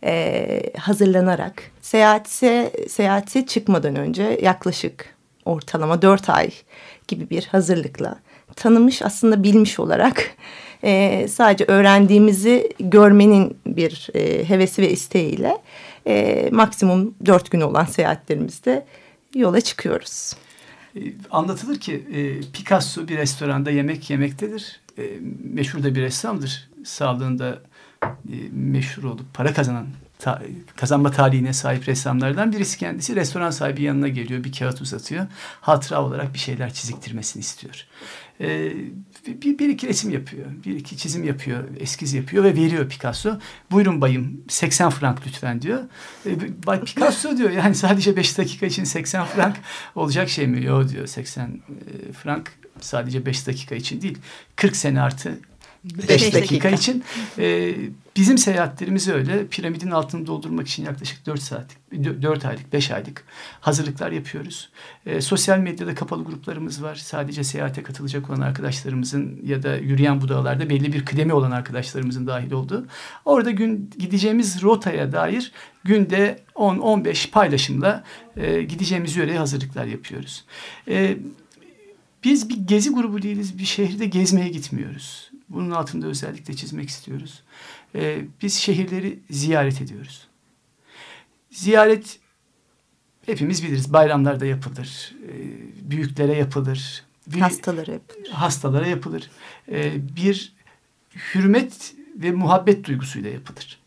e, 0.04 0.62
hazırlanarak 0.78 1.62
seyahate, 1.80 2.72
seyahate 2.88 3.46
çıkmadan 3.46 3.96
önce 3.96 4.38
yaklaşık 4.42 5.16
ortalama 5.44 6.02
dört 6.02 6.30
ay 6.30 6.50
gibi 7.08 7.30
bir 7.30 7.44
hazırlıkla 7.44 8.16
tanımış 8.56 9.02
aslında 9.02 9.42
bilmiş 9.42 9.80
olarak 9.80 10.30
e, 10.84 11.26
sadece 11.28 11.64
öğrendiğimizi 11.64 12.72
görmenin 12.80 13.56
bir 13.66 14.08
e, 14.14 14.48
hevesi 14.48 14.82
ve 14.82 14.90
isteğiyle 14.90 15.58
e, 16.06 16.48
maksimum 16.52 17.14
dört 17.26 17.50
gün 17.50 17.60
olan 17.60 17.84
seyahatlerimizde 17.84 18.86
yola 19.38 19.60
çıkıyoruz. 19.60 20.36
E, 20.96 21.00
anlatılır 21.30 21.80
ki 21.80 22.06
e, 22.12 22.40
Picasso 22.52 23.08
bir 23.08 23.16
restoranda 23.16 23.70
yemek 23.70 24.10
yemektedir. 24.10 24.80
E, 24.98 25.02
meşhur 25.52 25.82
da 25.82 25.94
bir 25.94 26.02
ressamdır. 26.02 26.70
Sağlığında 26.84 27.62
meşhur 28.52 29.04
olup 29.04 29.34
para 29.34 29.54
kazanan 29.54 29.86
kazanma 30.76 31.10
tarihine 31.10 31.52
sahip 31.52 31.88
ressamlardan 31.88 32.52
birisi 32.52 32.78
kendisi 32.78 33.16
restoran 33.16 33.50
sahibi 33.50 33.82
yanına 33.82 34.08
geliyor 34.08 34.44
bir 34.44 34.52
kağıt 34.52 34.80
uzatıyor 34.80 35.26
hatıra 35.60 36.02
olarak 36.02 36.34
bir 36.34 36.38
şeyler 36.38 36.72
çiziktirmesini 36.72 37.40
istiyor 37.40 37.86
bir, 39.26 39.58
bir 39.58 39.68
iki 39.68 39.88
resim 39.88 40.10
yapıyor 40.10 40.46
bir 40.64 40.76
iki 40.76 40.96
çizim 40.96 41.24
yapıyor 41.24 41.64
eskiz 41.80 42.14
yapıyor 42.14 42.44
ve 42.44 42.56
veriyor 42.56 42.88
Picasso. 42.88 43.38
Buyurun 43.70 44.00
bayım 44.00 44.44
80 44.48 44.90
frank 44.90 45.26
lütfen 45.26 45.62
diyor. 45.62 45.80
E, 46.26 46.30
Bay 46.66 46.80
Picasso 46.80 47.36
diyor 47.36 47.50
yani 47.50 47.74
sadece 47.74 48.16
5 48.16 48.38
dakika 48.38 48.66
için 48.66 48.84
80 48.84 49.26
frank 49.26 49.56
olacak 49.94 50.28
şey 50.28 50.46
mi? 50.46 50.64
Yok 50.64 50.88
diyor 50.88 51.06
80 51.06 51.46
e, 51.48 52.12
frank 52.12 52.52
sadece 52.80 53.26
5 53.26 53.46
dakika 53.46 53.74
için 53.74 54.02
değil 54.02 54.18
40 54.56 54.76
sene 54.76 55.00
artı 55.00 55.38
5 55.94 56.08
dakika, 56.08 56.38
dakika 56.38 56.68
için. 56.68 57.04
E, 57.38 57.74
bizim 58.16 58.38
seyahatlerimiz 58.38 59.08
öyle. 59.08 59.46
Piramidin 59.46 59.90
altını 59.90 60.26
doldurmak 60.26 60.68
için 60.68 60.84
yaklaşık 60.84 61.26
4 61.26 61.42
saatlik, 61.42 62.22
4 62.22 62.44
aylık, 62.44 62.72
5 62.72 62.90
aylık 62.90 63.24
hazırlıklar 63.60 64.12
yapıyoruz. 64.12 64.68
E, 65.06 65.20
sosyal 65.20 65.58
medyada 65.58 65.94
kapalı 65.94 66.24
gruplarımız 66.24 66.82
var. 66.82 66.94
Sadece 66.94 67.44
seyahate 67.44 67.82
katılacak 67.82 68.30
olan 68.30 68.40
arkadaşlarımızın 68.40 69.40
ya 69.44 69.62
da 69.62 69.76
yürüyen 69.76 70.20
budalarda 70.20 70.70
belli 70.70 70.92
bir 70.92 71.04
kıdemi 71.04 71.32
olan 71.32 71.50
arkadaşlarımızın 71.50 72.26
dahil 72.26 72.52
olduğu. 72.52 72.86
Orada 73.24 73.50
gün 73.50 73.90
gideceğimiz 73.98 74.62
rotaya 74.62 75.12
dair 75.12 75.52
günde 75.84 76.38
10-15 76.54 77.30
paylaşımla 77.30 78.04
e, 78.36 78.62
gideceğimiz 78.62 79.16
yöreye 79.16 79.38
hazırlıklar 79.38 79.84
yapıyoruz. 79.84 80.44
E, 80.88 81.16
biz 82.24 82.48
bir 82.48 82.56
gezi 82.56 82.90
grubu 82.90 83.22
değiliz. 83.22 83.58
Bir 83.58 83.64
şehirde 83.64 84.06
gezmeye 84.06 84.48
gitmiyoruz. 84.48 85.30
Bunun 85.48 85.70
altında 85.70 86.06
özellikle 86.06 86.56
çizmek 86.56 86.88
istiyoruz. 86.88 87.42
Ee, 87.94 88.24
biz 88.42 88.54
şehirleri 88.54 89.18
ziyaret 89.30 89.80
ediyoruz. 89.80 90.28
Ziyaret 91.50 92.18
hepimiz 93.26 93.62
biliriz. 93.62 93.92
Bayramlarda 93.92 94.46
yapılır. 94.46 95.14
E, 95.28 95.32
büyüklere 95.90 96.34
yapılır. 96.34 97.04
Bir, 97.26 97.40
hastalara 97.40 97.92
yapılır. 97.92 98.28
Hastalara 98.30 98.86
yapılır. 98.86 99.30
E, 99.70 99.92
bir 100.16 100.52
hürmet 101.34 101.94
ve 102.16 102.32
muhabbet 102.32 102.84
duygusuyla 102.84 103.30
yapılır. 103.30 103.78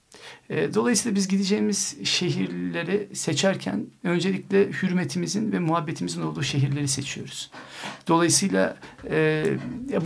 E, 0.49 0.73
dolayısıyla 0.73 1.15
biz 1.15 1.27
gideceğimiz 1.27 1.97
şehirleri 2.03 3.09
seçerken 3.13 3.85
öncelikle 4.03 4.71
hürmetimizin 4.71 5.51
ve 5.51 5.59
muhabbetimizin 5.59 6.21
olduğu 6.21 6.43
şehirleri 6.43 6.87
seçiyoruz. 6.87 7.51
Dolayısıyla 8.07 8.77
e, 9.09 9.45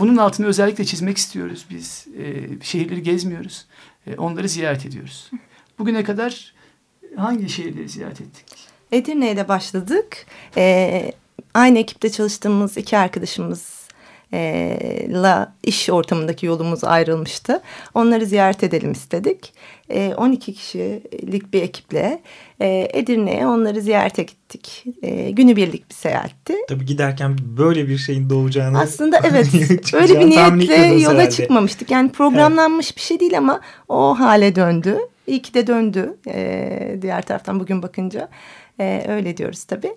bunun 0.00 0.16
altını 0.16 0.46
özellikle 0.46 0.84
çizmek 0.84 1.16
istiyoruz. 1.16 1.66
Biz 1.70 2.06
e, 2.18 2.48
şehirleri 2.62 3.02
gezmiyoruz. 3.02 3.66
E, 4.06 4.16
onları 4.16 4.48
ziyaret 4.48 4.86
ediyoruz. 4.86 5.30
Bugüne 5.78 6.04
kadar 6.04 6.54
hangi 7.16 7.48
şehirleri 7.48 7.88
ziyaret 7.88 8.20
ettik? 8.20 8.46
Edirne'ye 8.92 9.36
de 9.36 9.48
başladık. 9.48 10.26
E, 10.56 11.12
aynı 11.54 11.78
ekipte 11.78 12.10
çalıştığımız 12.10 12.76
iki 12.76 12.98
arkadaşımız 12.98 13.73
la 15.12 15.54
iş 15.62 15.90
ortamındaki 15.90 16.46
yolumuz 16.46 16.84
ayrılmıştı. 16.84 17.62
Onları 17.94 18.26
ziyaret 18.26 18.62
edelim 18.64 18.92
istedik. 18.92 19.52
12 20.16 20.54
kişilik 20.54 21.52
bir 21.52 21.62
ekiple 21.62 22.22
Edirne'ye 22.60 23.46
onları 23.46 23.80
ziyarete 23.80 24.22
gittik. 24.22 24.84
Günübirlik 25.32 25.90
bir 25.90 25.94
seyahatti. 25.94 26.54
Tabii 26.68 26.86
giderken 26.86 27.36
böyle 27.42 27.88
bir 27.88 27.98
şeyin 27.98 28.30
doğacağını... 28.30 28.80
Aslında 28.80 29.20
evet 29.24 29.48
öyle 29.94 30.20
bir 30.20 30.30
niyetle 30.30 30.74
yola 30.74 31.14
herhalde. 31.14 31.30
çıkmamıştık. 31.30 31.90
Yani 31.90 32.12
programlanmış 32.12 32.86
evet. 32.86 32.96
bir 32.96 33.02
şey 33.02 33.20
değil 33.20 33.38
ama 33.38 33.60
o 33.88 34.20
hale 34.20 34.56
döndü. 34.56 34.98
İyi 35.26 35.42
ki 35.42 35.54
de 35.54 35.66
döndü 35.66 36.16
diğer 37.02 37.22
taraftan 37.22 37.60
bugün 37.60 37.82
bakınca. 37.82 38.28
Öyle 39.08 39.36
diyoruz 39.36 39.64
tabii. 39.64 39.94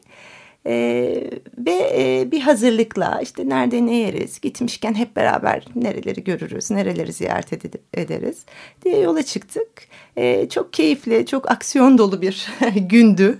Ee, 0.67 1.29
ve 1.57 1.91
e, 1.95 2.31
bir 2.31 2.41
hazırlıkla 2.41 3.19
işte 3.21 3.49
nerede 3.49 3.85
ne 3.85 3.95
yeriz 3.95 4.41
gitmişken 4.41 4.93
hep 4.93 5.15
beraber 5.15 5.65
nereleri 5.75 6.23
görürüz 6.23 6.71
nereleri 6.71 7.13
ziyaret 7.13 7.65
ederiz 7.93 8.45
diye 8.85 8.99
yola 8.99 9.23
çıktık. 9.23 9.69
Ee, 10.17 10.49
çok 10.49 10.73
keyifli 10.73 11.25
çok 11.25 11.51
aksiyon 11.51 11.97
dolu 11.97 12.21
bir 12.21 12.47
gündü. 12.75 13.39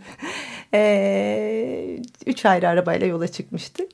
Ee, 0.74 2.00
üç 2.26 2.46
ayrı 2.46 2.70
arabayla 2.70 3.08
yola 3.08 3.28
çıkmıştık. 3.28 3.92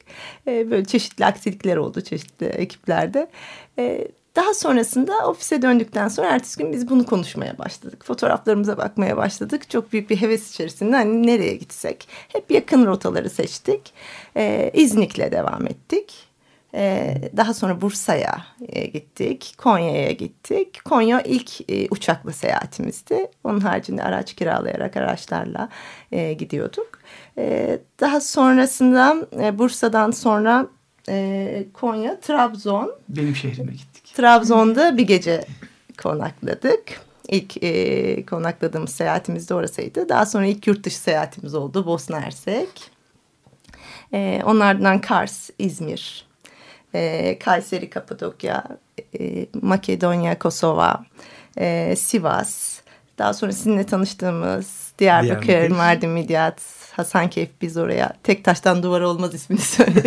Ee, 0.48 0.72
böyle 0.72 0.86
çeşitli 0.86 1.26
aksilikler 1.26 1.78
oldu 1.78 2.02
çeşitli 2.02 2.46
ekiplerde. 2.46 3.28
Ee, 3.80 4.08
daha 4.36 4.54
sonrasında 4.54 5.28
ofise 5.28 5.62
döndükten 5.62 6.08
sonra 6.08 6.28
ertesi 6.28 6.58
gün 6.58 6.74
biz 6.74 6.90
bunu 6.90 7.06
konuşmaya 7.06 7.58
başladık. 7.58 8.06
Fotoğraflarımıza 8.06 8.78
bakmaya 8.78 9.18
başladık. 9.18 9.70
Çok 9.70 9.94
büyük 9.94 10.10
bir 10.10 10.18
heves 10.18 10.52
içerisinde 10.52 10.96
hani 10.96 11.28
nereye 11.28 11.56
gitsek. 11.56 12.08
Hep 12.28 12.52
yakın 12.52 12.86
rotaları 12.86 13.30
seçtik. 13.30 13.94
Ee, 14.38 14.72
İznik'le 14.74 15.32
devam 15.32 15.68
ettik. 15.68 16.14
Ee, 16.76 17.16
daha 17.38 17.54
sonra 17.54 17.82
Bursa'ya 17.82 18.46
e, 18.70 18.86
gittik. 18.86 19.56
Konya'ya 19.58 20.12
gittik. 20.12 20.86
Konya 20.86 21.22
ilk 21.22 21.72
e, 21.72 21.88
uçakla 21.92 22.32
seyahatimizdi. 22.32 23.28
Onun 23.44 23.60
haricinde 23.60 24.04
araç 24.04 24.34
kiralayarak 24.34 24.98
araçlarla 24.98 25.70
e, 26.12 26.34
gidiyorduk. 26.34 27.00
E, 27.38 27.80
daha 28.00 28.22
sonrasında 28.22 29.28
e, 29.42 29.60
Bursa'dan 29.60 30.12
sonra 30.12 30.68
e, 31.10 31.66
Konya, 31.74 32.20
Trabzon. 32.20 32.96
Benim 33.10 33.36
şehrime 33.36 33.72
gittik. 33.72 33.93
Trabzon'da 34.16 34.98
bir 34.98 35.08
gece 35.08 35.46
konakladık. 36.02 37.02
İlk 37.28 37.64
e, 37.64 38.26
konakladığımız 38.26 38.90
seyahatimiz 38.90 39.50
de 39.50 39.54
orasıydı. 39.54 40.10
Daha 40.10 40.26
sonra 40.26 40.46
ilk 40.46 40.68
yurt 40.68 40.84
dışı 40.84 41.00
seyahatimiz 41.00 41.56
oldu 41.56 41.86
Bosna 41.86 42.22
Hersek. 42.22 42.70
E, 44.14 44.42
onlardan 44.46 45.02
Kars, 45.02 45.50
İzmir, 45.60 46.28
e, 46.94 47.40
Kayseri, 47.40 47.90
Kapadokya, 47.90 48.64
e, 49.20 49.46
Makedonya, 49.62 50.40
Kosova, 50.40 51.06
e, 51.58 51.96
Sivas. 51.96 52.82
Daha 53.18 53.34
sonra 53.34 53.52
sizinle 53.52 53.84
tanıştığımız 53.84 54.94
Diyarbakır, 55.00 55.48
Diyarbakır. 55.48 55.78
Mardin, 55.78 56.10
Midyat, 56.10 56.62
Hasankeyf 56.94 57.50
biz 57.62 57.78
oraya 57.78 58.14
tek 58.24 58.44
taştan 58.44 58.84
duvar 58.84 59.02
olmaz 59.02 59.34
ismini 59.34 59.62
söyle. 59.62 60.04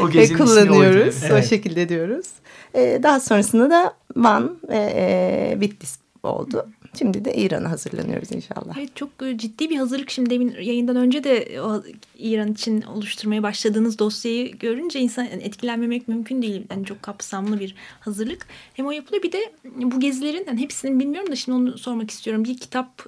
o 0.00 0.06
kullanıyoruz. 0.36 1.14
Oydu, 1.22 1.32
evet. 1.32 1.44
O 1.44 1.48
şekilde 1.48 1.88
diyoruz. 1.88 2.26
E, 2.74 3.00
daha 3.02 3.20
sonrasında 3.20 3.70
da 3.70 3.94
Van 4.16 4.58
ve 4.68 4.92
e, 4.96 5.60
Bitlis 5.60 5.98
oldu. 6.22 6.66
Şimdi 6.98 7.24
de 7.24 7.34
İran'a 7.34 7.70
hazırlanıyoruz 7.70 8.32
inşallah. 8.32 8.78
Evet, 8.78 8.96
çok 8.96 9.08
e, 9.22 9.38
ciddi 9.38 9.70
bir 9.70 9.76
hazırlık. 9.76 10.10
Şimdi 10.10 10.30
demin 10.30 10.54
yayından 10.60 10.96
önce 10.96 11.24
de 11.24 11.60
o 11.60 11.82
İran 12.18 12.52
için 12.52 12.82
oluşturmaya 12.82 13.42
başladığınız 13.42 13.98
dosyayı 13.98 14.58
görünce 14.58 15.00
insan 15.00 15.26
etkilenmemek 15.26 16.08
mümkün 16.08 16.42
değil. 16.42 16.66
Yani 16.70 16.84
çok 16.84 17.02
kapsamlı 17.02 17.60
bir 17.60 17.74
hazırlık. 18.00 18.46
Hem 18.74 18.86
o 18.86 18.90
yapılıyor 18.90 19.22
bir 19.22 19.32
de 19.32 19.52
bu 19.64 20.00
gezilerin 20.00 20.44
yani 20.46 20.60
hepsini 20.60 21.00
bilmiyorum 21.00 21.30
da 21.30 21.36
şimdi 21.36 21.58
onu 21.58 21.78
sormak 21.78 22.10
istiyorum. 22.10 22.44
Bir 22.44 22.58
kitap 22.58 23.06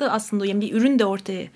da 0.00 0.12
aslında 0.12 0.46
yani 0.46 0.60
bir 0.60 0.72
ürün 0.72 0.98
de 0.98 1.04
ortaya 1.04 1.48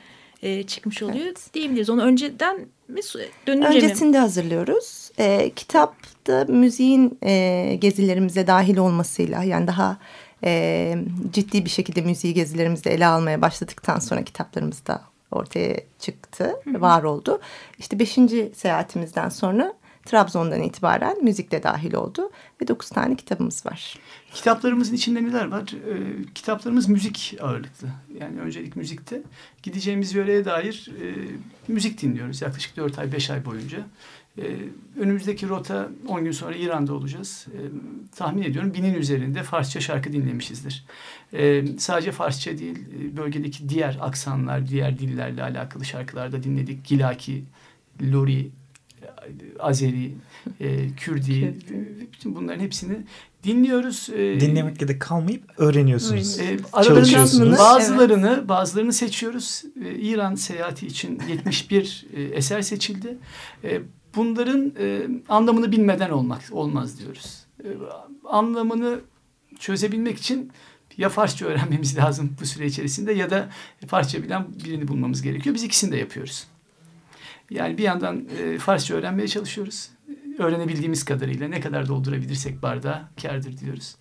e, 0.42 0.62
çıkmış 0.62 1.02
oluyor 1.02 1.24
evet. 1.24 1.50
diyebiliriz. 1.54 1.90
Onu 1.90 2.02
önceden 2.02 2.66
mi 2.88 3.00
dönünce 3.46 3.68
Öncesinde 3.68 4.16
mi? 4.16 4.20
hazırlıyoruz. 4.20 5.10
E, 5.18 5.50
kitapta 5.50 6.44
müziğin 6.48 7.18
e, 7.22 7.74
gezilerimize 7.80 8.46
dahil 8.46 8.76
olmasıyla 8.76 9.42
yani 9.42 9.66
daha 9.66 9.98
e, 10.44 10.94
ciddi 11.32 11.64
bir 11.64 11.70
şekilde 11.70 12.00
müziği 12.00 12.34
gezilerimizde 12.34 12.94
ele 12.94 13.06
almaya 13.06 13.42
başladıktan 13.42 13.98
sonra 13.98 14.22
kitaplarımızda 14.24 15.02
ortaya 15.30 15.76
çıktı, 15.98 16.54
Hı 16.64 16.70
-hı. 16.70 16.80
var 16.80 17.02
oldu. 17.02 17.40
İşte 17.78 17.98
beşinci 17.98 18.52
seyahatimizden 18.54 19.28
sonra 19.28 19.72
Trabzon'dan 20.08 20.62
itibaren 20.62 21.24
müzik 21.24 21.50
de 21.50 21.62
dahil 21.62 21.94
oldu 21.94 22.30
ve 22.62 22.68
dokuz 22.68 22.88
tane 22.88 23.16
kitabımız 23.16 23.66
var. 23.66 23.98
Kitaplarımızın 24.34 24.94
içinde 24.94 25.24
neler 25.24 25.46
var? 25.48 25.62
Ee, 25.62 26.24
kitaplarımız 26.34 26.88
müzik 26.88 27.36
ağırlıklı. 27.40 27.88
Yani 28.20 28.40
öncelik 28.40 28.76
müzikte. 28.76 29.22
Gideceğimiz 29.62 30.14
yöreye 30.14 30.44
dair 30.44 30.90
e, 31.02 31.06
müzik 31.72 32.02
dinliyoruz 32.02 32.42
yaklaşık 32.42 32.76
dört 32.76 32.98
ay, 32.98 33.12
beş 33.12 33.30
ay 33.30 33.44
boyunca. 33.44 33.78
Ee, 34.38 34.56
önümüzdeki 35.00 35.48
rota 35.48 35.88
10 36.08 36.24
gün 36.24 36.32
sonra 36.32 36.56
İran'da 36.56 36.94
olacağız. 36.94 37.46
Ee, 37.54 37.58
tahmin 38.16 38.42
ediyorum 38.42 38.74
binin 38.74 38.94
üzerinde 38.94 39.42
Farsça 39.42 39.80
şarkı 39.80 40.12
dinlemişizdir. 40.12 40.84
Ee, 41.32 41.64
sadece 41.78 42.12
Farsça 42.12 42.58
değil, 42.58 42.78
e, 42.78 43.16
bölgedeki 43.16 43.68
diğer 43.68 43.98
aksanlar, 44.00 44.68
diğer 44.68 44.98
dillerle 44.98 45.42
alakalı 45.42 45.84
şarkılarda 45.84 46.42
dinledik. 46.42 46.84
Gilaki, 46.84 47.44
Lori, 48.12 48.50
Azeri, 49.58 50.14
e, 50.60 50.94
Kürdi, 50.96 51.56
bütün 52.12 52.34
bunların 52.34 52.60
hepsini 52.60 52.96
dinliyoruz. 53.44 54.08
E, 54.10 54.40
Dinlemekle 54.40 54.88
de 54.88 54.98
kalmayıp 54.98 55.42
öğreniyorsunuz. 55.56 56.38
E, 56.38 56.58
aralarından 56.72 57.58
bazılarını, 57.58 58.34
evet. 58.38 58.48
bazılarını 58.48 58.92
seçiyoruz. 58.92 59.62
E, 59.84 59.94
İran 59.94 60.34
seyahati 60.34 60.86
için 60.86 61.22
71 61.28 62.06
e, 62.14 62.22
eser 62.22 62.62
seçildi. 62.62 63.18
E, 63.64 63.80
bunların 64.16 64.72
e, 64.80 65.06
anlamını 65.28 65.72
bilmeden 65.72 66.10
olmak 66.10 66.42
olmaz 66.52 66.98
diyoruz. 66.98 67.44
E, 67.64 67.68
anlamını 68.24 69.00
çözebilmek 69.58 70.18
için 70.18 70.52
Ya 70.96 71.08
Farsça 71.08 71.46
öğrenmemiz 71.46 71.98
lazım 71.98 72.36
bu 72.40 72.46
süre 72.46 72.66
içerisinde 72.66 73.12
ya 73.12 73.30
da 73.30 73.48
Farsça 73.86 74.22
bilen 74.22 74.46
birini 74.64 74.88
bulmamız 74.88 75.22
gerekiyor. 75.22 75.54
Biz 75.54 75.62
ikisini 75.62 75.92
de 75.92 75.96
yapıyoruz. 75.96 76.46
Yani 77.50 77.78
bir 77.78 77.82
yandan 77.82 78.28
e, 78.42 78.58
Farsça 78.58 78.94
öğrenmeye 78.94 79.28
çalışıyoruz. 79.28 79.90
Öğrenebildiğimiz 80.38 81.04
kadarıyla 81.04 81.48
ne 81.48 81.60
kadar 81.60 81.88
doldurabilirsek 81.88 82.62
bardağı 82.62 83.08
kârdır 83.22 83.58
diyoruz. 83.58 83.96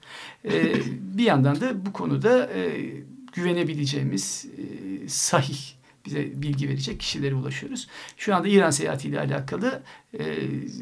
E, 0.46 0.74
bir 1.18 1.24
yandan 1.24 1.62
da 1.62 1.86
bu 1.86 1.94
konuda 1.94 2.50
e, 2.54 2.94
güvenebileceğimiz 3.34 4.46
e, 4.58 5.08
sahih 5.10 5.78
bize 6.06 6.42
bilgi 6.42 6.70
verecek 6.70 7.00
kişilere 7.00 7.36
ulaşıyoruz. 7.36 7.88
Şu 8.18 8.36
anda 8.36 8.48
İran 8.48 8.70
seyahatiyle 8.70 9.20
alakalı 9.20 9.84
e, 10.20 10.26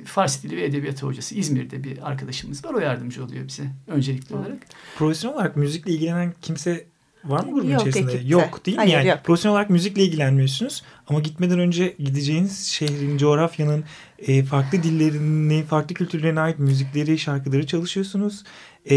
Fars 0.05 0.43
dili 0.43 0.57
ve 0.57 0.65
edebiyatı 0.65 1.05
hocası 1.05 1.35
İzmir'de 1.35 1.83
bir 1.83 2.09
arkadaşımız 2.09 2.65
var. 2.65 2.73
O 2.73 2.79
yardımcı 2.79 3.23
oluyor 3.23 3.47
bize 3.47 3.63
öncelikli 3.87 4.35
olarak. 4.35 4.57
Profesyonel 4.97 5.37
olarak 5.37 5.55
müzikle 5.55 5.91
ilgilenen 5.91 6.33
kimse 6.41 6.87
var 7.25 7.43
mı 7.43 7.51
grubun 7.53 7.69
Yok, 7.69 7.81
içerisinde? 7.81 8.11
ekipte. 8.11 8.27
Yok 8.27 8.65
değil 8.65 8.77
mi? 8.77 8.81
Hayır, 8.81 8.93
yani 8.93 9.07
yok. 9.07 9.19
profesyonel 9.23 9.53
olarak 9.55 9.69
müzikle 9.69 10.03
ilgilenmiyorsunuz 10.03 10.83
ama 11.07 11.19
gitmeden 11.19 11.59
önce 11.59 11.95
gideceğiniz 11.99 12.67
şehrin, 12.67 13.17
coğrafyanın 13.17 13.83
e, 14.19 14.43
farklı 14.43 14.83
dillerini, 14.83 15.63
farklı 15.63 15.95
kültürlerine 15.95 16.39
ait 16.39 16.59
müzikleri, 16.59 17.17
şarkıları 17.17 17.67
çalışıyorsunuz. 17.67 18.43
E, 18.85 18.95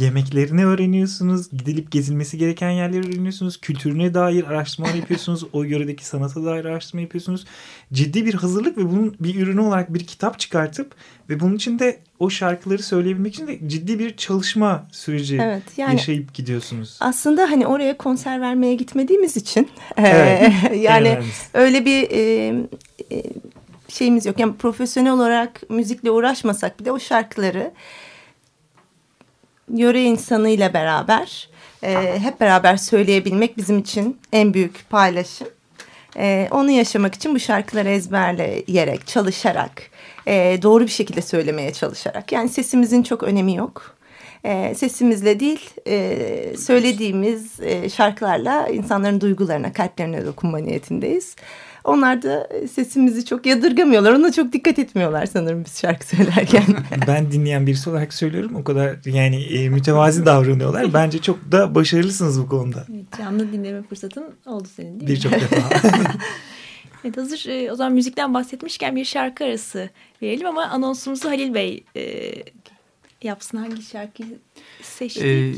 yemeklerini 0.00 0.66
öğreniyorsunuz. 0.66 1.50
Gidilip 1.50 1.92
gezilmesi 1.92 2.38
gereken 2.38 2.70
yerleri 2.70 3.08
öğreniyorsunuz. 3.08 3.60
Kültürüne 3.60 4.14
dair 4.14 4.44
araştırmalar 4.44 4.94
yapıyorsunuz. 4.94 5.44
o 5.52 5.62
yöredeki 5.62 6.06
sanata 6.06 6.44
dair 6.44 6.64
araştırma 6.64 7.00
yapıyorsunuz. 7.00 7.44
Ciddi 7.92 8.26
bir 8.26 8.34
hazırlık 8.34 8.78
ve 8.78 8.90
bunun 8.90 9.16
bir 9.20 9.40
ürünü 9.40 9.60
olarak 9.60 9.94
bir 9.94 10.06
kitap 10.06 10.38
çıkartıp 10.38 10.94
ve 11.28 11.40
bunun 11.40 11.56
için 11.56 11.78
de 11.78 11.98
o 12.18 12.30
şarkıları 12.30 12.82
söyleyebilmek 12.82 13.34
için 13.34 13.46
de 13.46 13.68
ciddi 13.68 13.98
bir 13.98 14.16
çalışma 14.16 14.88
süreci 14.92 15.38
Evet, 15.42 15.62
yani- 15.76 15.92
yaşayıp 15.92 16.34
gidiyorsunuz. 16.34 16.96
Aslında 17.00 17.50
hani 17.50 17.66
oraya 17.66 17.96
konser 17.96 18.40
vermeye 18.40 18.74
gitmediğimiz 18.74 19.36
için 19.36 19.68
Evet, 19.96 20.52
e, 20.70 20.76
yani 20.76 21.18
öyle 21.54 21.84
bir 21.84 22.10
e, 22.10 22.46
e, 23.12 23.22
şeyimiz 23.92 24.26
yok. 24.26 24.38
Yani 24.38 24.56
profesyonel 24.56 25.12
olarak 25.12 25.70
müzikle 25.70 26.10
uğraşmasak 26.10 26.80
bile 26.80 26.92
o 26.92 26.98
şarkıları 26.98 27.72
yöre 29.74 30.02
insanıyla 30.02 30.74
beraber 30.74 31.48
e, 31.82 32.18
hep 32.20 32.40
beraber 32.40 32.76
söyleyebilmek 32.76 33.56
bizim 33.56 33.78
için 33.78 34.20
en 34.32 34.54
büyük 34.54 34.90
paylaşım. 34.90 35.48
E, 36.16 36.48
onu 36.50 36.70
yaşamak 36.70 37.14
için 37.14 37.34
bu 37.34 37.38
şarkıları 37.38 37.88
ezberleyerek, 37.88 39.06
çalışarak, 39.06 39.82
e, 40.26 40.58
doğru 40.62 40.84
bir 40.84 40.90
şekilde 40.90 41.22
söylemeye 41.22 41.72
çalışarak. 41.72 42.32
Yani 42.32 42.48
sesimizin 42.48 43.02
çok 43.02 43.22
önemi 43.22 43.54
yok. 43.54 43.96
E, 44.44 44.74
sesimizle 44.74 45.40
değil, 45.40 45.70
e, 45.86 46.56
söylediğimiz 46.58 47.60
e, 47.60 47.90
şarkılarla 47.90 48.68
insanların 48.68 49.20
duygularına, 49.20 49.72
kalplerine 49.72 50.26
dokunma 50.26 50.58
niyetindeyiz. 50.58 51.36
Onlar 51.84 52.22
da 52.22 52.48
sesimizi 52.72 53.24
çok 53.24 53.46
yadırgamıyorlar. 53.46 54.12
Ona 54.12 54.32
çok 54.32 54.52
dikkat 54.52 54.78
etmiyorlar 54.78 55.26
sanırım 55.26 55.64
biz 55.64 55.80
şarkı 55.80 56.06
söylerken. 56.06 56.64
ben 57.06 57.32
dinleyen 57.32 57.66
birisi 57.66 57.90
olarak 57.90 58.14
söylüyorum. 58.14 58.56
O 58.56 58.64
kadar 58.64 58.96
yani 59.06 59.42
e, 59.44 59.68
mütevazi 59.68 60.26
davranıyorlar. 60.26 60.92
Bence 60.94 61.18
çok 61.18 61.52
da 61.52 61.74
başarılısınız 61.74 62.40
bu 62.40 62.48
konuda. 62.48 62.86
Evet, 62.94 63.04
canlı 63.18 63.52
dinleme 63.52 63.82
fırsatın 63.82 64.24
oldu 64.46 64.68
senin 64.76 65.00
değil 65.00 65.02
mi? 65.02 65.08
Birçok 65.08 65.32
defa. 65.32 65.56
Evet 67.04 67.16
hazır 67.16 67.46
e, 67.48 67.72
o 67.72 67.74
zaman 67.74 67.92
müzikten 67.92 68.34
bahsetmişken 68.34 68.96
bir 68.96 69.04
şarkı 69.04 69.44
arası 69.44 69.90
verelim 70.22 70.46
ama 70.46 70.62
anonsumuzu 70.62 71.28
Halil 71.28 71.54
Bey 71.54 71.84
e, 71.96 72.32
yapsın. 73.22 73.58
Hangi 73.58 73.82
şarkıyı 73.82 74.38
seçtik? 74.82 75.22
Ee, 75.22 75.52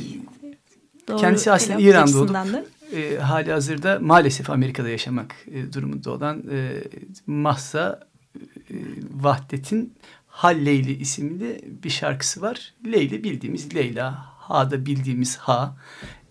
Doğru 1.09 1.17
kendisi 1.17 1.51
aslında 1.51 2.01
açısından 2.01 2.53
da. 2.53 2.65
E, 2.93 3.17
hali 3.17 3.53
hazırda 3.53 3.99
maalesef 4.01 4.51
Amerika'da 4.51 4.89
yaşamak 4.89 5.35
e, 5.47 5.73
durumunda 5.73 6.11
olan 6.11 6.43
e, 6.53 6.85
Mahsa 7.27 8.09
e, 8.37 8.75
Vahdet'in 9.15 9.95
Halleyli 10.27 10.93
isimli 10.93 11.61
bir 11.85 11.91
şarkısı 11.91 12.43
var. 12.43 12.75
Leyli 12.93 13.25
bildiğimiz 13.25 13.75
Leyla, 13.75 14.15
Ha'da 14.39 14.87
bildiğimiz 14.87 15.37
Ha. 15.37 15.77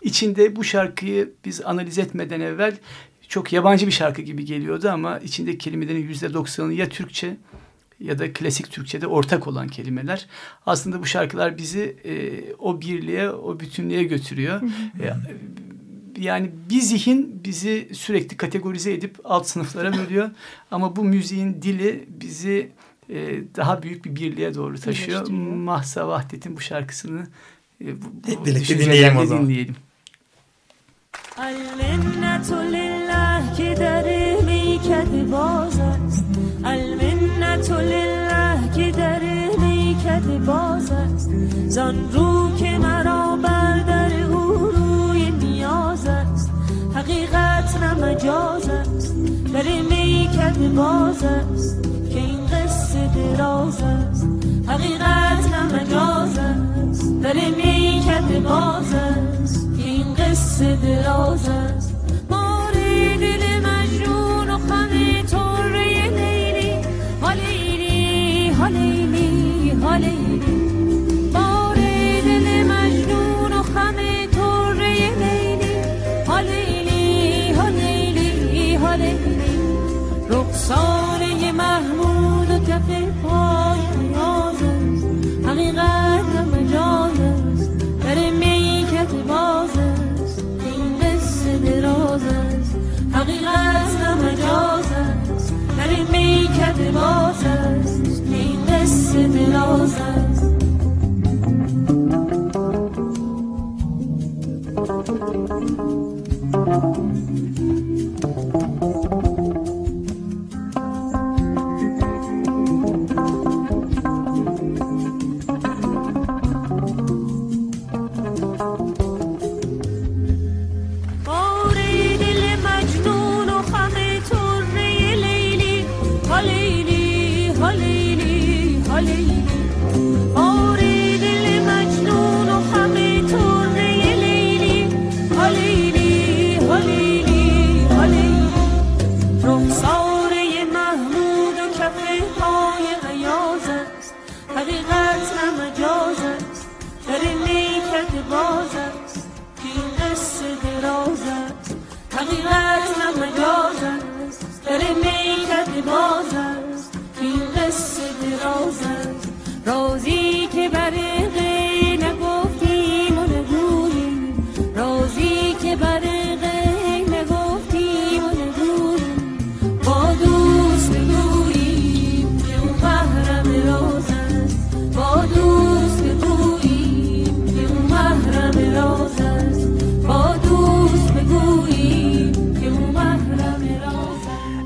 İçinde 0.02 0.56
bu 0.56 0.64
şarkıyı 0.64 1.34
biz 1.46 1.62
analiz 1.66 1.98
etmeden 1.98 2.42
evvel 2.42 2.78
çok 3.28 3.54
yabancı 3.54 3.88
bir 3.88 3.92
şarkı 3.92 4.22
gibi 4.22 4.46
geliyordu 4.46 4.90
ama 4.90 5.20
içindeki 5.20 5.58
kelimelerin 5.58 6.08
yüzde 6.08 6.34
doksanı 6.34 6.74
ya 6.74 6.90
Türkçe 6.90 7.38
ya 8.00 8.20
da 8.20 8.34
klasik 8.34 8.72
Türkçe'de 8.72 9.08
ortak 9.08 9.48
olan 9.48 9.68
kelimeler. 9.68 10.28
Aslında 10.66 11.02
bu 11.02 11.06
şarkılar 11.06 11.58
bizi 11.58 11.98
e, 12.06 12.44
o 12.60 12.82
birliğe, 12.82 13.30
o 13.30 13.60
bütünlüğe 13.60 14.04
götürüyor. 14.04 14.62
E, 15.00 15.14
yani 16.21 16.51
bir 16.71 16.81
zihin 16.81 17.41
bizi 17.45 17.89
sürekli 17.93 18.37
kategorize 18.37 18.93
edip 18.93 19.19
alt 19.25 19.47
sınıflara 19.47 19.93
bölüyor. 19.93 20.31
Ama 20.71 20.97
bu 20.97 21.05
müziğin 21.05 21.63
dili 21.63 22.05
bizi 22.09 22.73
e, 23.11 23.17
daha 23.57 23.83
büyük 23.83 24.05
bir 24.05 24.17
birliğe 24.17 24.55
doğru 24.55 24.81
taşıyor. 24.81 25.21
Birleştiriyor. 25.21 25.57
Mahsa 25.57 26.09
Vahdet'in 26.09 26.57
bu 26.57 26.61
şarkısını 26.61 27.27
e, 27.85 28.03
bu, 28.03 28.05
bu 28.05 28.31
Hep 28.31 28.47
birlikte 28.47 28.61
düşüncelerle 28.61 28.93
dinleyelim 28.93 29.17
o 29.17 29.27
zaman. 29.27 29.45
dinleyelim. 29.45 29.77
المنة 31.39 32.51
لله 32.75 33.57
که 33.57 33.75
در 33.75 34.05
میکد 34.43 35.31
باز 35.31 35.79
است 35.79 36.25
المنة 36.65 37.81
لله 37.81 38.61
که 38.77 38.91
در 38.91 39.21
میکد 39.59 40.45
باز 40.47 40.91
است 40.91 41.31
زان 41.69 42.13
رو 42.13 42.57
که 42.59 42.79
مرا 42.79 43.30
حقیقت 47.02 47.78
نه 47.84 47.94
مجاز 47.94 48.70
است 48.70 49.16
در 49.54 49.64
میکد 49.90 50.74
باز 50.76 51.24
است 51.24 51.84
که 51.84 52.18
این 52.18 52.46
قصه 52.46 53.08
دراز 53.16 53.82
است. 53.82 54.28
حقیقت 54.68 55.50
نه 55.52 55.64
مجاز 55.64 56.38
است 56.38 57.22
در 57.24 57.34
میکد 57.34 58.44
باز 58.44 58.94
است 58.94 59.78
که 59.78 59.84
این 59.84 60.14
قصه 60.14 60.76
دراز 60.76 61.50
است. 61.50 61.91
sitting 99.12 99.54
outside. 99.54 100.21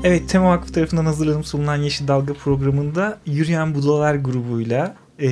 Evet, 0.06 0.28
Tema 0.28 0.50
Vakfı 0.50 0.72
tarafından 0.72 1.04
hazırlanıp 1.04 1.46
sunulan 1.46 1.76
Yeşil 1.76 2.08
Dalga 2.08 2.34
programında 2.34 3.18
Yürüyen 3.26 3.74
Budalar 3.74 4.14
grubuyla 4.14 4.96
e, 5.18 5.28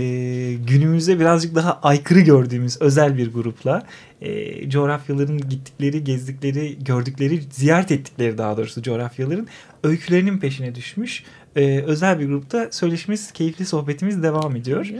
günümüzde 0.55 1.21
birazcık 1.21 1.55
daha 1.55 1.81
aykırı 1.83 2.21
gördüğümüz 2.21 2.83
özel 2.83 3.19
bir 3.19 3.33
grupla 3.33 3.87
e, 4.21 4.71
coğrafyaların 4.71 5.39
gittikleri, 5.39 6.05
gezdikleri, 6.05 6.85
gördükleri, 6.85 7.41
ziyaret 7.51 7.91
ettikleri 7.91 8.39
daha 8.39 8.57
doğrusu 8.57 8.83
coğrafyaların 8.83 9.47
öykülerinin 9.83 10.39
peşine 10.39 10.75
düşmüş 10.75 11.25
e, 11.57 11.81
özel 11.81 12.21
bir 12.21 12.27
grupta 12.27 12.69
söyleşimiz, 12.71 13.33
keyifli 13.33 13.67
sohbetimiz 13.67 14.23
devam 14.23 14.57
ediyor. 14.57 14.91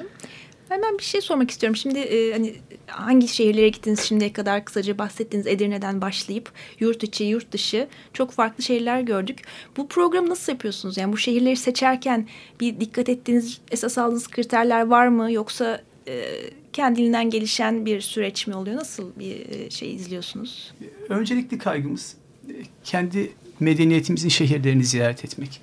Hemen 0.69 0.99
bir 0.99 1.03
şey 1.03 1.21
sormak 1.21 1.51
istiyorum. 1.51 1.77
Şimdi 1.77 1.99
e, 1.99 2.33
hani 2.33 2.55
hangi 2.87 3.29
şehirlere 3.29 3.69
gittiniz 3.69 4.01
şimdiye 4.01 4.33
kadar 4.33 4.65
kısaca 4.65 4.99
bahsettiniz 4.99 5.47
Edirne'den 5.47 6.01
başlayıp 6.01 6.53
yurt 6.81 7.03
içi, 7.03 7.25
yurt 7.25 7.53
dışı 7.53 7.89
çok 8.13 8.31
farklı 8.31 8.65
şehirler 8.65 9.01
gördük. 9.01 9.43
Bu 9.77 9.89
programı 9.89 10.29
nasıl 10.29 10.53
yapıyorsunuz? 10.53 10.97
Yani 10.97 11.13
bu 11.13 11.17
şehirleri 11.17 11.57
seçerken 11.57 12.29
bir 12.61 12.81
dikkat 12.81 13.09
ettiğiniz, 13.09 13.61
esas 13.71 13.99
aldığınız 13.99 14.29
kriterler 14.29 14.87
var 14.87 15.09
mı? 15.09 15.33
Yoksa 15.33 15.83
e, 16.09 16.25
kendiliğinden 16.73 17.31
gelişen 17.31 17.87
bir 17.87 18.01
süreç 18.01 18.47
mi 18.47 18.55
oluyor? 18.55 18.77
Nasıl 18.77 19.11
bir 19.19 19.49
e, 19.51 19.71
şey 19.71 19.95
izliyorsunuz? 19.95 20.75
Öncelikli 21.09 21.59
kaygımız 21.59 22.17
e, 22.49 22.53
kendi 22.85 23.33
medeniyetimizin 23.61 24.29
şehirlerini 24.29 24.85
ziyaret 24.85 25.25
etmek. 25.25 25.61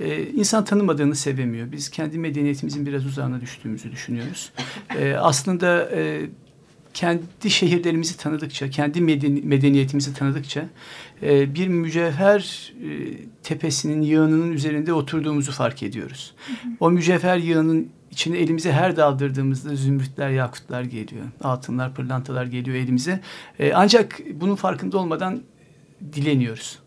Ee, 0.00 0.22
insan 0.22 0.64
tanımadığını 0.64 1.14
sevemiyor. 1.14 1.72
Biz 1.72 1.90
kendi 1.90 2.18
medeniyetimizin 2.18 2.86
biraz 2.86 3.06
uzağına 3.06 3.40
düştüğümüzü 3.40 3.92
düşünüyoruz. 3.92 4.52
Ee, 4.98 5.14
aslında 5.14 5.90
e, 5.90 6.20
kendi 6.94 7.50
şehirlerimizi 7.50 8.16
tanıdıkça, 8.16 8.70
kendi 8.70 9.00
medeni, 9.00 9.40
medeniyetimizi 9.40 10.14
tanıdıkça 10.14 10.68
e, 11.22 11.54
bir 11.54 11.68
mücevher 11.68 12.72
e, 12.84 12.88
tepesinin 13.42 14.02
yığınının 14.02 14.52
üzerinde 14.52 14.92
oturduğumuzu 14.92 15.52
fark 15.52 15.82
ediyoruz. 15.82 16.34
O 16.80 16.90
mücevher 16.90 17.36
yığının 17.36 17.88
içine 18.10 18.38
elimize 18.38 18.72
her 18.72 18.96
daldırdığımızda 18.96 19.76
zümrütler, 19.76 20.30
yakutlar 20.30 20.82
geliyor. 20.82 21.24
Altınlar, 21.40 21.94
pırlantalar 21.94 22.46
geliyor 22.46 22.76
elimize. 22.76 23.20
E, 23.58 23.72
ancak 23.72 24.20
bunun 24.34 24.54
farkında 24.54 24.98
olmadan 24.98 25.42
dileniyoruz. 26.12 26.78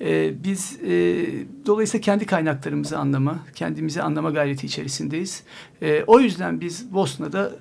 E, 0.00 0.44
biz 0.44 0.78
e, 0.82 1.24
dolayısıyla 1.66 2.02
kendi 2.02 2.26
kaynaklarımızı 2.26 2.98
anlama, 2.98 3.38
kendimizi 3.54 4.02
anlama 4.02 4.30
gayreti 4.30 4.66
içerisindeyiz. 4.66 5.42
E, 5.82 6.04
o 6.06 6.20
yüzden 6.20 6.60
biz 6.60 6.92
Bosna'da 6.92 7.52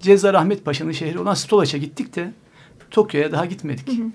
Cezar 0.00 0.34
Ahmet 0.34 0.64
Paşa'nın 0.64 0.92
şehri 0.92 1.18
olan 1.18 1.34
Stolaç'a 1.34 1.78
gittik 1.78 2.16
de 2.16 2.32
Tokyo'ya 2.90 3.32
daha 3.32 3.46
gitmedik. 3.46 3.88
Hı 3.88 3.92
hı. 3.92 4.10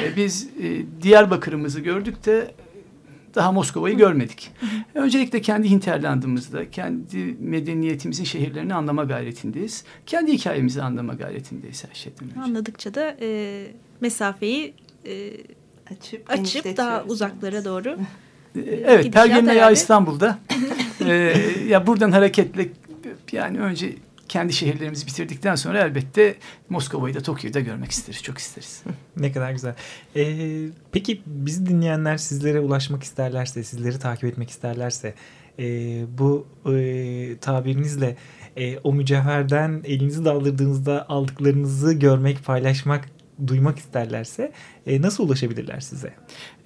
E, 0.00 0.16
biz 0.16 0.48
e, 0.62 0.82
Diyarbakır'ımızı 1.02 1.80
gördük 1.80 2.26
de 2.26 2.54
daha 3.34 3.52
Moskova'yı 3.52 3.96
görmedik. 3.96 4.50
Hı 4.60 4.66
hı. 4.66 5.04
Öncelikle 5.04 5.40
kendi 5.40 5.70
hinterlandımızda, 5.70 6.70
kendi 6.70 7.36
medeniyetimizin 7.40 8.24
şehirlerini 8.24 8.74
anlama 8.74 9.04
gayretindeyiz. 9.04 9.84
Kendi 10.06 10.32
hikayemizi 10.32 10.82
anlama 10.82 11.14
gayretindeyiz 11.14 11.84
her 11.88 11.94
şeyden 11.94 12.24
önce. 12.30 12.40
Anladıkça 12.40 12.94
da 12.94 13.16
e, 13.20 13.66
mesafeyi 14.00 14.74
e, 15.06 15.30
açıp, 15.90 16.30
açıp 16.30 16.76
daha 16.76 17.04
uzaklara 17.04 17.64
doğru. 17.64 17.98
evet, 18.84 19.12
Pergem 19.12 19.48
ya 19.48 19.70
İstanbul'da. 19.70 20.38
ee, 21.00 21.12
ya 21.68 21.86
buradan 21.86 22.12
hareketle 22.12 22.68
yani 23.32 23.58
önce 23.58 23.94
kendi 24.28 24.52
şehirlerimizi 24.52 25.06
bitirdikten 25.06 25.54
sonra 25.54 25.80
elbette 25.80 26.34
Moskova'yı 26.68 27.14
da 27.14 27.20
Tokyo'yu 27.20 27.54
da 27.54 27.60
görmek 27.60 27.90
isteriz. 27.90 28.22
Çok 28.22 28.38
isteriz. 28.38 28.82
ne 29.16 29.32
kadar 29.32 29.52
güzel. 29.52 29.74
Ee, 30.16 30.66
peki 30.92 31.22
bizi 31.26 31.66
dinleyenler 31.66 32.16
sizlere 32.16 32.60
ulaşmak 32.60 33.02
isterlerse, 33.02 33.64
sizleri 33.64 33.98
takip 33.98 34.24
etmek 34.24 34.50
isterlerse 34.50 35.14
e, 35.58 35.64
bu 36.18 36.46
e, 36.66 37.36
tabirinizle 37.40 38.16
e, 38.56 38.78
o 38.78 38.92
mücevherden 38.92 39.82
elinizi 39.84 40.24
daldırdığınızda 40.24 41.08
aldıklarınızı 41.08 41.92
görmek, 41.92 42.44
paylaşmak 42.44 43.08
duymak 43.46 43.78
isterlerse 43.78 44.52
e, 44.86 45.02
nasıl 45.02 45.24
ulaşabilirler 45.24 45.80
size? 45.80 46.14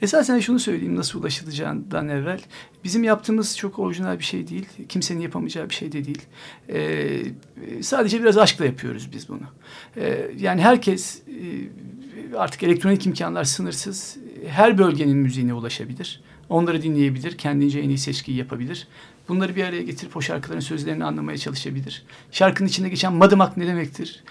Esasen 0.02 0.38
şunu 0.38 0.58
söyleyeyim 0.58 0.96
nasıl 0.96 1.20
ulaşılacağından 1.20 2.08
evvel. 2.08 2.40
Bizim 2.84 3.04
yaptığımız 3.04 3.56
çok 3.56 3.78
orijinal 3.78 4.18
bir 4.18 4.24
şey 4.24 4.48
değil. 4.48 4.66
Kimsenin 4.88 5.20
yapamayacağı 5.20 5.68
bir 5.68 5.74
şey 5.74 5.92
de 5.92 6.04
değil. 6.04 6.22
E, 6.68 7.82
sadece 7.82 8.20
biraz 8.20 8.38
aşkla 8.38 8.64
yapıyoruz 8.64 9.12
biz 9.12 9.28
bunu. 9.28 9.46
E, 9.96 10.30
yani 10.38 10.62
herkes 10.62 11.22
e, 11.28 12.36
artık 12.36 12.62
elektronik 12.62 13.06
imkanlar 13.06 13.44
sınırsız. 13.44 14.16
Her 14.46 14.78
bölgenin 14.78 15.16
müziğine 15.16 15.54
ulaşabilir. 15.54 16.20
Onları 16.48 16.82
dinleyebilir. 16.82 17.38
Kendince 17.38 17.80
en 17.80 17.88
iyi 17.88 17.98
seçkiyi 17.98 18.38
yapabilir. 18.38 18.88
Bunları 19.28 19.56
bir 19.56 19.64
araya 19.64 19.82
getirip 19.82 20.16
o 20.16 20.20
şarkıların 20.20 20.60
sözlerini 20.60 21.04
anlamaya 21.04 21.38
çalışabilir. 21.38 22.02
Şarkının 22.32 22.68
içinde 22.68 22.88
geçen 22.88 23.12
madımak 23.12 23.56
ne 23.56 23.66
demektir? 23.66 24.24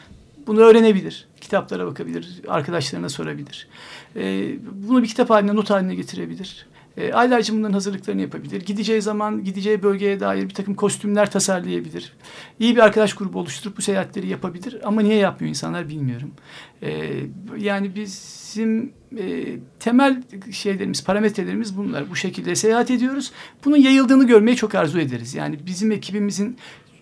Bunu 0.48 0.60
öğrenebilir. 0.60 1.28
Kitaplara 1.42 1.86
bakabilir. 1.86 2.42
Arkadaşlarına 2.48 3.10
sorabilir. 3.10 3.68
E, 4.16 4.52
bunu 4.72 5.04
bir 5.04 5.08
kitap 5.08 5.30
haline, 5.30 5.56
not 5.56 5.70
haline 5.70 5.96
getirebilir. 5.96 6.68
E, 6.98 7.14
aylarca 7.14 7.54
bunların 7.54 7.74
hazırlıklarını 7.74 8.22
yapabilir. 8.22 8.62
Gideceği 8.62 9.02
zaman, 9.02 9.44
gideceği 9.44 9.84
bölgeye 9.84 10.20
dair 10.20 10.44
bir 10.44 10.54
takım 10.54 10.76
kostümler 10.76 11.32
tasarlayabilir. 11.32 12.14
İyi 12.60 12.76
bir 12.76 12.82
arkadaş 12.82 13.14
grubu 13.14 13.40
oluşturup 13.40 13.78
bu 13.78 13.82
seyahatleri 13.82 14.28
yapabilir. 14.28 14.78
Ama 14.84 15.02
niye 15.02 15.16
yapmıyor 15.16 15.50
insanlar 15.50 15.90
bilmiyorum. 15.90 16.32
E, 16.82 17.12
yani 17.58 17.96
bizim 17.96 18.94
e, 19.18 19.46
temel 19.80 20.24
şeylerimiz, 20.52 21.04
parametrelerimiz 21.04 21.78
bunlar. 21.78 22.10
Bu 22.10 22.16
şekilde 22.16 22.56
seyahat 22.56 22.92
ediyoruz. 22.92 23.32
Bunun 23.66 23.78
yayıldığını 23.78 24.28
görmeyi 24.28 24.58
çok 24.58 24.76
arzu 24.76 25.00
ederiz. 25.00 25.36
Yani 25.36 25.60
bizim 25.66 25.92
ekibimizin 25.92 26.58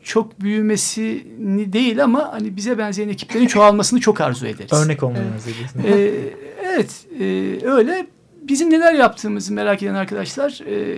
çok 0.06 0.42
büyümesini 0.42 1.74
değil 1.74 2.04
ama 2.04 2.34
hani 2.34 2.56
bize 2.56 2.78
benzeyen 2.78 3.10
ekiplerin 3.10 3.48
çoğalmasını 3.48 4.00
çok 4.00 4.22
arzu 4.22 4.48
ederiz. 4.48 4.74
Örnek 4.74 5.04
olmayı 5.04 5.24
evet. 5.86 5.86
Ee, 5.86 6.12
evet 6.64 7.06
e, 7.20 7.26
öyle. 7.68 8.08
Bizim 8.42 8.70
neler 8.70 8.94
yaptığımızı 8.94 9.54
merak 9.54 9.84
eden 9.84 9.94
arkadaşlar 9.94 10.60
e, 10.68 10.98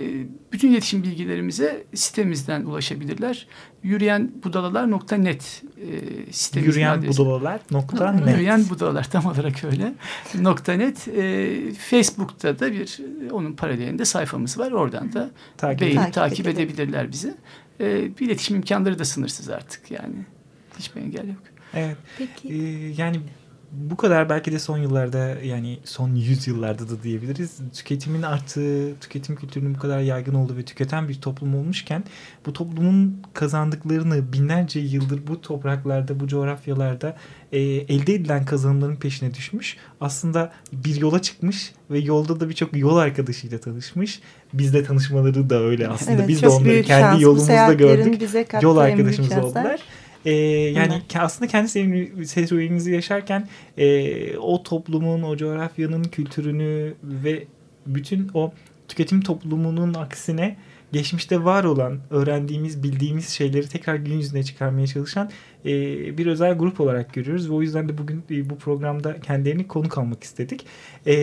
bütün 0.52 0.70
iletişim 0.70 1.02
bilgilerimize 1.02 1.84
sitemizden 1.94 2.64
ulaşabilirler. 2.64 3.46
Yürüyenbudalalar.net 3.82 5.62
e, 5.76 6.32
sitemizin 6.32 6.70
Yürüyenbudalalar.net 6.70 8.36
Yürüyen 8.36 8.64
Budalalar 8.70 9.10
tam 9.10 9.26
olarak 9.26 9.64
öyle. 9.64 9.92
nokta 10.34 10.72
.net 10.72 11.08
e, 11.08 11.56
Facebook'ta 11.72 12.58
da 12.58 12.72
bir 12.72 13.00
onun 13.32 13.52
paralelinde 13.52 14.04
sayfamız 14.04 14.58
var. 14.58 14.72
Oradan 14.72 15.12
da 15.12 15.30
takip, 15.56 15.80
beğenip 15.80 15.98
takip, 15.98 16.14
takip 16.14 16.46
edebilirler 16.46 17.12
bizi 17.12 17.34
e, 17.80 18.18
bir 18.18 18.26
iletişim 18.26 18.56
imkanları 18.56 18.98
da 18.98 19.04
sınırsız 19.04 19.48
artık 19.48 19.90
yani. 19.90 20.14
Hiçbir 20.78 21.00
engel 21.00 21.28
yok. 21.28 21.42
Evet. 21.74 21.96
Peki. 22.18 22.48
Ee, 22.48 22.88
yani 22.96 23.20
bu 23.72 23.96
kadar 23.96 24.28
belki 24.28 24.52
de 24.52 24.58
son 24.58 24.78
yıllarda 24.78 25.18
yani 25.18 25.78
son 25.84 26.14
yüz 26.14 26.46
yıllarda 26.46 26.88
da 26.88 27.02
diyebiliriz. 27.02 27.56
Tüketimin 27.74 28.22
arttığı, 28.22 28.94
tüketim 29.00 29.36
kültürünün 29.36 29.74
bu 29.74 29.78
kadar 29.78 30.00
yaygın 30.00 30.34
olduğu 30.34 30.56
ve 30.56 30.62
tüketen 30.62 31.08
bir 31.08 31.20
toplum 31.20 31.54
olmuşken 31.54 32.04
bu 32.46 32.52
toplumun 32.52 33.22
kazandıklarını 33.34 34.32
binlerce 34.32 34.80
yıldır 34.80 35.26
bu 35.26 35.40
topraklarda, 35.40 36.20
bu 36.20 36.28
coğrafyalarda 36.28 37.16
e, 37.52 37.60
elde 37.60 38.14
edilen 38.14 38.44
kazanımların 38.44 38.96
peşine 38.96 39.34
düşmüş. 39.34 39.76
Aslında 40.00 40.52
bir 40.72 41.00
yola 41.00 41.22
çıkmış 41.22 41.72
ve 41.90 41.98
yolda 41.98 42.40
da 42.40 42.48
birçok 42.48 42.76
yol 42.76 42.96
arkadaşıyla 42.96 43.58
tanışmış. 43.58 44.20
Bizde 44.52 44.84
tanışmaları 44.84 45.50
da 45.50 45.60
öyle 45.60 45.88
aslında. 45.88 46.12
Evet, 46.12 46.28
Biz 46.28 46.42
de 46.42 46.48
onları 46.48 46.82
kendi 46.82 46.86
şans. 46.86 47.22
yolumuzda 47.22 47.72
gördük. 47.72 48.22
Yol 48.62 48.76
arkadaşımız 48.76 49.32
oldular. 49.32 49.80
E, 50.24 50.32
yani 50.70 50.94
Hı. 51.12 51.18
aslında 51.18 51.50
kendi 51.50 51.68
serüveninizi 52.26 52.92
yaşarken 52.92 53.48
e, 53.78 54.36
o 54.36 54.62
toplumun, 54.62 55.22
o 55.22 55.36
coğrafyanın 55.36 56.04
kültürünü 56.04 56.94
ve 57.02 57.44
bütün 57.86 58.30
o 58.34 58.52
tüketim 58.88 59.20
toplumunun 59.20 59.94
aksine 59.94 60.56
geçmişte 60.92 61.44
var 61.44 61.64
olan, 61.64 61.98
öğrendiğimiz, 62.10 62.82
bildiğimiz 62.82 63.28
şeyleri 63.28 63.68
tekrar 63.68 63.94
gün 63.94 64.14
yüzüne 64.14 64.42
çıkarmaya 64.42 64.86
çalışan 64.86 65.30
e, 65.64 65.72
bir 66.18 66.26
özel 66.26 66.54
grup 66.54 66.80
olarak 66.80 67.14
görüyoruz. 67.14 67.50
Ve 67.50 67.54
o 67.54 67.62
yüzden 67.62 67.88
de 67.88 67.98
bugün 67.98 68.24
e, 68.30 68.50
bu 68.50 68.58
programda 68.58 69.20
kendilerini 69.20 69.68
konuk 69.68 69.98
almak 69.98 70.24
istedik. 70.24 70.66
E, 71.06 71.14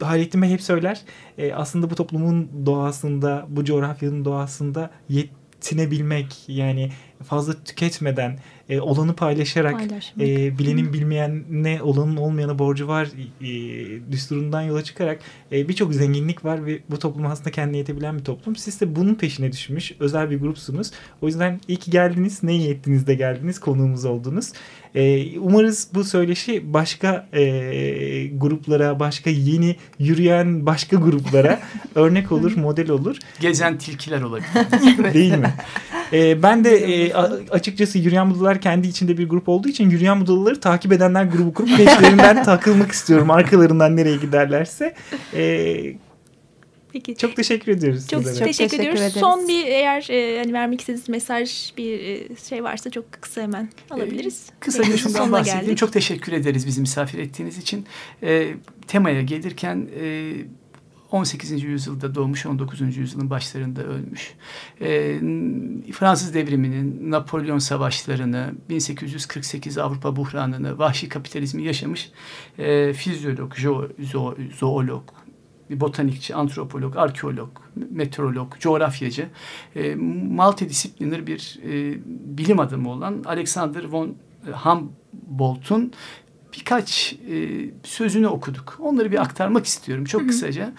Hayrettin 0.00 0.42
Bey 0.42 0.50
hep 0.50 0.62
söyler. 0.62 1.00
E, 1.38 1.52
aslında 1.52 1.90
bu 1.90 1.94
toplumun 1.94 2.48
doğasında, 2.66 3.46
bu 3.48 3.64
coğrafyanın 3.64 4.24
doğasında 4.24 4.90
yet 5.08 5.28
yetinebilmek 5.62 6.36
yani 6.48 6.90
fazla 7.22 7.64
tüketmeden 7.64 8.38
e, 8.68 8.80
olanı 8.80 9.14
paylaşarak 9.16 9.72
Paylaşmak. 9.72 10.28
e, 10.28 10.58
bilenin 10.58 10.92
bilmeyenine 10.92 11.82
olanın 11.82 12.16
olmayana 12.16 12.58
borcu 12.58 12.88
var 12.88 13.08
e, 13.40 14.12
düsturundan 14.12 14.62
yola 14.62 14.84
çıkarak 14.84 15.20
e, 15.52 15.68
birçok 15.68 15.94
zenginlik 15.94 16.44
var 16.44 16.66
ve 16.66 16.78
bu 16.90 16.98
toplum 16.98 17.26
aslında 17.26 17.50
kendine 17.50 17.76
yetebilen 17.78 18.18
bir 18.18 18.24
toplum. 18.24 18.56
Siz 18.56 18.80
de 18.80 18.96
bunun 18.96 19.14
peşine 19.14 19.52
düşmüş 19.52 19.92
özel 20.00 20.30
bir 20.30 20.40
grupsunuz. 20.40 20.90
O 21.22 21.26
yüzden 21.26 21.60
iyi 21.68 21.78
ki 21.78 21.90
geldiniz. 21.90 22.42
Ne 22.42 22.56
iyi 22.56 22.70
ettiniz 22.70 23.06
de 23.06 23.14
geldiniz. 23.14 23.60
Konuğumuz 23.60 24.04
oldunuz. 24.04 24.52
E, 24.94 25.38
umarız 25.38 25.88
bu 25.94 26.04
söyleşi 26.04 26.72
başka 26.72 27.28
e, 27.32 28.26
gruplara, 28.26 29.00
başka 29.00 29.30
yeni 29.30 29.76
yürüyen 29.98 30.66
başka 30.66 30.96
gruplara 30.96 31.60
örnek 31.94 32.32
olur, 32.32 32.56
model 32.56 32.90
olur. 32.90 33.16
Gezen 33.40 33.78
tilkiler 33.78 34.22
olabilir. 34.22 34.48
Değil 35.14 35.34
mi? 35.34 35.54
Ee, 36.12 36.42
ben 36.42 36.64
de 36.64 36.76
e, 36.76 37.14
açıkçası 37.50 37.98
Yürüyen 37.98 38.30
Budalar 38.30 38.60
kendi 38.60 38.88
içinde 38.88 39.18
bir 39.18 39.28
grup 39.28 39.48
olduğu 39.48 39.68
için 39.68 39.90
Yürüyen 39.90 40.20
Budalıları 40.20 40.60
takip 40.60 40.92
edenler 40.92 41.24
grubu 41.24 41.54
kurup 41.54 41.76
peşlerinden 41.76 42.42
takılmak 42.44 42.92
istiyorum. 42.92 43.30
Arkalarından 43.30 43.96
nereye 43.96 44.16
giderlerse. 44.16 44.94
Ee, 45.34 45.94
Peki. 46.92 47.16
çok 47.16 47.36
teşekkür 47.36 47.72
ediyoruz. 47.72 48.08
Çok 48.08 48.22
sizlere. 48.22 48.38
Çok 48.38 48.46
teşekkür, 48.46 48.68
teşekkür 48.68 48.82
ediyoruz. 48.82 49.00
ederiz. 49.00 49.20
Son 49.20 49.48
bir 49.48 49.66
eğer 49.66 50.06
e, 50.10 50.38
hani 50.38 50.52
vermek 50.52 50.80
istediğiniz 50.80 51.08
mesaj 51.08 51.72
bir 51.76 52.00
e, 52.00 52.36
şey 52.48 52.64
varsa 52.64 52.90
çok 52.90 53.12
kısa 53.12 53.42
hemen 53.42 53.68
alabiliriz. 53.90 54.46
Kısaca 54.60 54.82
Yayının 54.82 54.96
şundan 54.96 55.18
sonuna 55.18 55.32
bahsedeyim. 55.32 55.60
geldik. 55.60 55.78
Çok 55.78 55.92
teşekkür 55.92 56.32
ederiz 56.32 56.66
bizi 56.66 56.80
misafir 56.80 57.18
ettiğiniz 57.18 57.58
için. 57.58 57.86
E, 58.22 58.48
temaya 58.86 59.22
gelirken 59.22 59.88
e, 60.00 60.32
18. 61.12 61.62
yüzyılda 61.62 62.14
doğmuş, 62.14 62.46
19. 62.46 62.96
yüzyılın 62.96 63.30
başlarında 63.30 63.82
ölmüş. 63.82 64.34
E, 64.80 65.18
Fransız 65.92 66.34
devriminin, 66.34 67.10
Napolyon 67.10 67.58
savaşlarını, 67.58 68.54
1848 68.68 69.78
Avrupa 69.78 70.16
buhranını, 70.16 70.78
vahşi 70.78 71.08
kapitalizmi 71.08 71.62
yaşamış 71.62 72.10
e, 72.58 72.92
fizyolog, 72.92 73.54
jo, 73.54 73.88
zo, 74.00 74.34
zoolog, 74.58 75.02
botanikçi, 75.70 76.34
antropolog, 76.34 76.96
arkeolog, 76.96 77.50
meteorolog, 77.90 78.58
coğrafyacı, 78.58 79.28
e, 79.76 79.94
multidisipliner 79.94 81.26
bir 81.26 81.60
e, 81.64 81.98
bilim 82.38 82.60
adamı 82.60 82.90
olan 82.90 83.22
Alexander 83.26 83.84
von 83.84 84.14
Humboldt'un 84.52 85.92
birkaç 86.52 87.16
e, 87.30 87.70
sözünü 87.82 88.26
okuduk. 88.26 88.78
Onları 88.80 89.12
bir 89.12 89.22
aktarmak 89.22 89.66
istiyorum 89.66 90.04
çok 90.04 90.28
kısaca. 90.28 90.72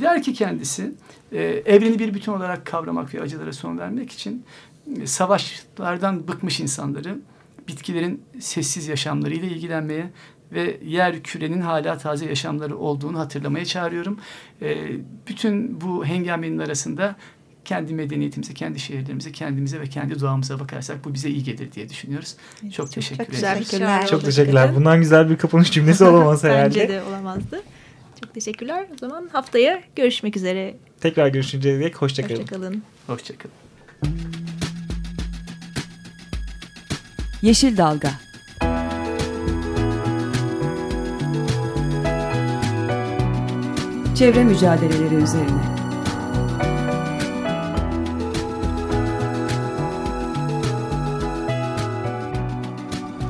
Der 0.00 0.22
ki 0.22 0.32
kendisi 0.32 0.92
e, 1.32 1.42
evreni 1.42 1.98
bir 1.98 2.14
bütün 2.14 2.32
olarak 2.32 2.66
kavramak 2.66 3.14
ve 3.14 3.20
acılara 3.20 3.52
son 3.52 3.78
vermek 3.78 4.12
için 4.12 4.44
e, 5.00 5.06
savaşlardan 5.06 6.28
bıkmış 6.28 6.60
insanları 6.60 7.18
bitkilerin 7.68 8.22
sessiz 8.40 8.88
yaşamlarıyla 8.88 9.48
ilgilenmeye 9.48 10.10
ve 10.52 10.80
yer 10.84 11.22
kürenin 11.22 11.60
hala 11.60 11.98
taze 11.98 12.26
yaşamları 12.26 12.78
olduğunu 12.78 13.18
hatırlamaya 13.18 13.64
çağırıyorum. 13.64 14.18
E, 14.62 14.76
bütün 15.28 15.80
bu 15.80 16.04
hengamenin 16.06 16.58
arasında 16.58 17.16
kendi 17.64 17.94
medeniyetimize, 17.94 18.54
kendi 18.54 18.80
şehirlerimize, 18.80 19.32
kendimize 19.32 19.80
ve 19.80 19.86
kendi 19.86 20.20
doğamıza 20.20 20.60
bakarsak 20.60 21.04
bu 21.04 21.14
bize 21.14 21.28
iyi 21.30 21.44
gelir 21.44 21.72
diye 21.72 21.88
düşünüyoruz. 21.88 22.36
çok 22.72 22.92
teşekkür 22.92 23.24
çok 23.24 23.34
ederim. 23.34 23.34
güzel. 23.34 23.58
Teşekkürler. 23.58 24.06
Çok 24.06 24.24
teşekkürler. 24.24 24.76
Bundan 24.76 25.00
güzel 25.00 25.30
bir 25.30 25.36
kapanış 25.36 25.72
cümlesi 25.72 26.04
olamaz 26.04 26.44
herhalde. 26.44 26.64
Bence 26.64 26.88
de 26.88 27.02
olamazdı. 27.02 27.62
Çok 28.24 28.34
teşekkürler. 28.34 28.86
O 28.94 28.98
zaman 28.98 29.28
haftaya 29.32 29.82
görüşmek 29.96 30.36
üzere. 30.36 30.76
Tekrar 31.00 31.28
görüşünceye 31.28 31.80
dek 31.80 31.96
hoşçakalın. 32.02 32.40
Hoşçakalın. 32.40 32.82
Hoşçakalın. 33.06 33.54
Yeşil 37.42 37.76
Dalga 37.76 38.10
Çevre 44.14 44.44
mücadeleleri 44.44 45.14
üzerine 45.14 45.74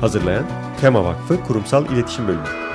Hazırlayan 0.01 0.45
Tema 0.81 1.03
Vakfı 1.03 1.43
Kurumsal 1.43 1.85
İletişim 1.85 2.27
Bölümü. 2.27 2.74